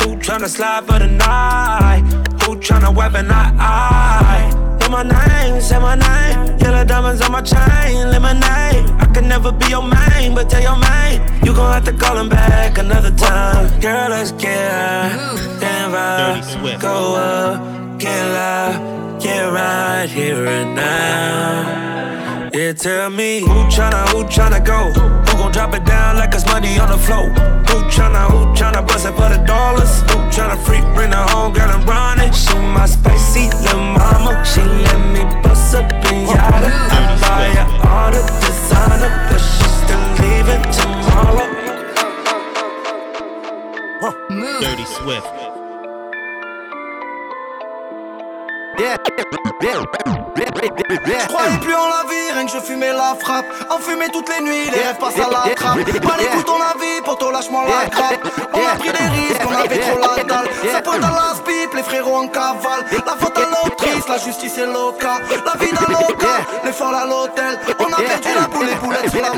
[0.00, 2.00] Who tryna slide for the night?
[2.42, 4.48] Who tryna weapon I?
[4.80, 6.58] Say my name, say my name.
[6.58, 8.88] Yellow diamonds on my chain, lemonade.
[8.98, 12.16] I can never be your main, but tell your main you gon' have to call
[12.16, 13.68] him back another time.
[13.82, 16.80] Girl, let's get high, damn right.
[16.80, 21.83] Go up, get loud, get right here and now.
[22.54, 24.92] Yeah, tell me who tryna, who tryna go?
[24.92, 27.26] Who gon' drop it down like it's money on the floor?
[27.28, 30.02] Who tryna, who tryna bust it for the dollars?
[30.02, 32.32] Who tryna freak, bring her home, girl, and run it?
[32.32, 36.70] She my spicy little mama, She let me bust a pinata.
[36.70, 41.50] I buy her all the designer, but she still leaving tomorrow.
[44.60, 45.43] Dirty Swift.
[51.16, 53.46] Je croyais plus en la vie, rien que je fumais la frappe.
[53.70, 55.76] En fumée toutes les nuits, les rêves passent à la trappe.
[55.76, 58.28] Pas les coups la vie, pour lâche-moi la grappe.
[58.52, 60.48] On a pris des risques, on avait trop la dalle.
[60.72, 62.84] Ça pointe à la pipe, les frérots en cavale.
[63.06, 65.18] La faute à l'autrice, la justice est loca.
[65.30, 67.58] La vie d'un loca, les folles à l'hôtel.
[67.78, 69.32] On a perdu la boule, les boulettes sur la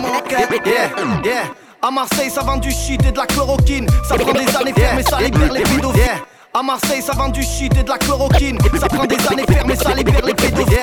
[1.25, 1.43] yeah.
[1.83, 3.87] À Marseille, ça vend du shit et de la chloroquine.
[4.09, 6.23] Ça prend des années fermes, mais ça libère les pédophiles.
[6.59, 8.57] À Marseille, ça vend du shit et de la chloroquine.
[8.81, 10.79] Ça prend des années fermes, mais ça libère les pédophiles.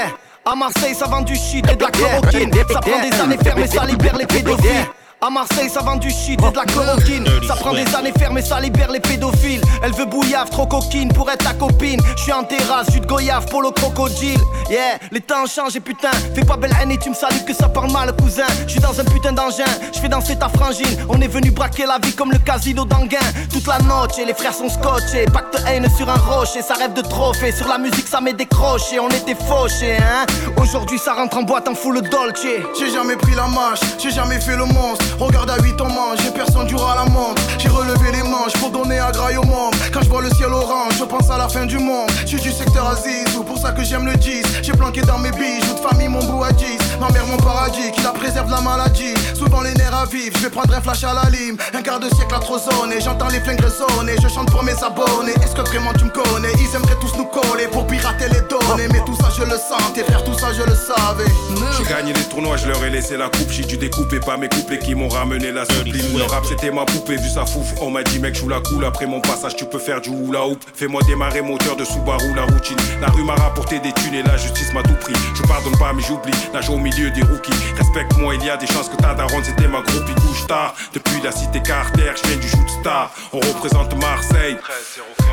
[0.46, 2.54] À Marseille, ça vend du shit et de la chloroquine.
[2.54, 4.86] Ça prend des années fermes, mais ça libère les pédophiles.
[5.26, 7.26] À Marseille, ça vend du shit et de la chloroquine.
[7.48, 9.62] Ça prend des années fermes, mais ça libère les pédophiles.
[9.82, 12.02] Elle veut bouillave, trop coquine pour être ta copine.
[12.18, 14.38] Je suis en terrasse, jus de goyave, polo crocodile.
[14.70, 17.54] Yeah, les temps changent et putain, fais pas belle haine et tu me salues que
[17.54, 18.44] ça parle mal, cousin.
[18.68, 19.64] Je suis dans un putain d'engin,
[19.94, 21.06] je fais danser ta frangine.
[21.08, 23.20] On est venu braquer la vie comme le casino d'Anguin.
[23.50, 25.24] Toute la noche et les frères sont scotchés.
[25.32, 27.54] Pacte haine sur un rocher, ça rêve de trophée.
[27.54, 30.26] Sur la musique, ça m'est décroché, on était fauchés, hein.
[30.58, 32.46] Aujourd'hui, ça rentre en boîte en full dolce.
[32.78, 35.06] J'ai jamais pris la marche, j'ai jamais fait le monstre.
[35.20, 37.42] Regarde à 8 en manche, j'ai personne du à la montre.
[37.58, 39.74] J'ai relevé les manches pour donner à graille au monde.
[39.94, 42.10] Quand je vois le ciel orange, je pense à la fin du monde.
[42.22, 44.44] Je suis du secteur Aziz, ou pour ça que j'aime le 10.
[44.62, 46.66] J'ai planqué dans mes bijoux de famille mon bout à 10.
[47.00, 49.14] Ma mère, mon paradis, qui la préserve de la maladie.
[49.34, 51.58] Souvent les nerfs à vivre, je vais prendre un flash à la lime.
[51.74, 54.16] Un quart de siècle à trop et j'entends les flingues résonner.
[54.22, 55.34] Je chante pour mes abonnés.
[55.44, 56.52] Est-ce que vraiment tu me connais?
[56.60, 58.88] Ils aimeraient tous nous coller pour pirater les données.
[58.92, 61.30] Mais tout ça, je le sentais, frère, tout ça, je le savais.
[61.78, 63.50] J'ai gagné les tournois, je leur ai laissé la coupe.
[63.50, 66.18] J'ai dû découper pas mes couplets qui m'ont ramené la sublime.
[66.18, 67.74] Le rap c'était ma poupée, vu sa fouf.
[67.82, 68.86] On m'a dit mec, joue la cool.
[68.86, 70.64] Après mon passage, tu peux faire du hula hoop.
[70.76, 72.78] Fais-moi démarrer moteur de Subaru, la routine.
[73.02, 75.14] La rue m'a rapporté des thunes et la justice m'a tout pris.
[75.36, 76.34] Je pardonne pas, mais j'oublie.
[76.54, 77.52] Nage au milieu des rookies.
[77.78, 80.74] Respecte-moi, il y a des chances que ta daronne c'était ma groupie couche tard.
[80.94, 83.12] Depuis la cité Carter, je viens du shoot star.
[83.32, 84.58] On représente Marseille.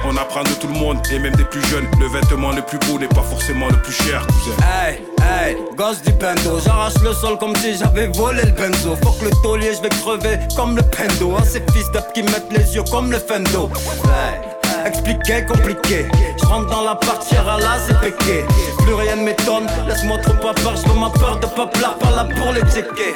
[0.04, 1.86] On apprend de tout le monde et même des plus jeunes.
[1.98, 4.56] Le vêtement le plus beau n'est pas forcément le plus cher, cousin.
[4.66, 6.58] Hey, hey, gosse du pendo.
[6.64, 8.96] J'arrache le sol comme si j'avais volé le benzo.
[9.02, 11.34] Faut que le je vais crever comme le pendo.
[11.36, 13.70] Hein, ces fils d'up qui mettent les yeux comme le fendo.
[14.04, 16.06] Hey, expliqué, compliqué.
[16.40, 18.44] Je rentre dans la partière à la c'est péqué.
[18.78, 20.74] Plus rien ne m'étonne, laisse-moi trop pas peur.
[20.76, 23.14] Je ma peur de pas par là pour les checker.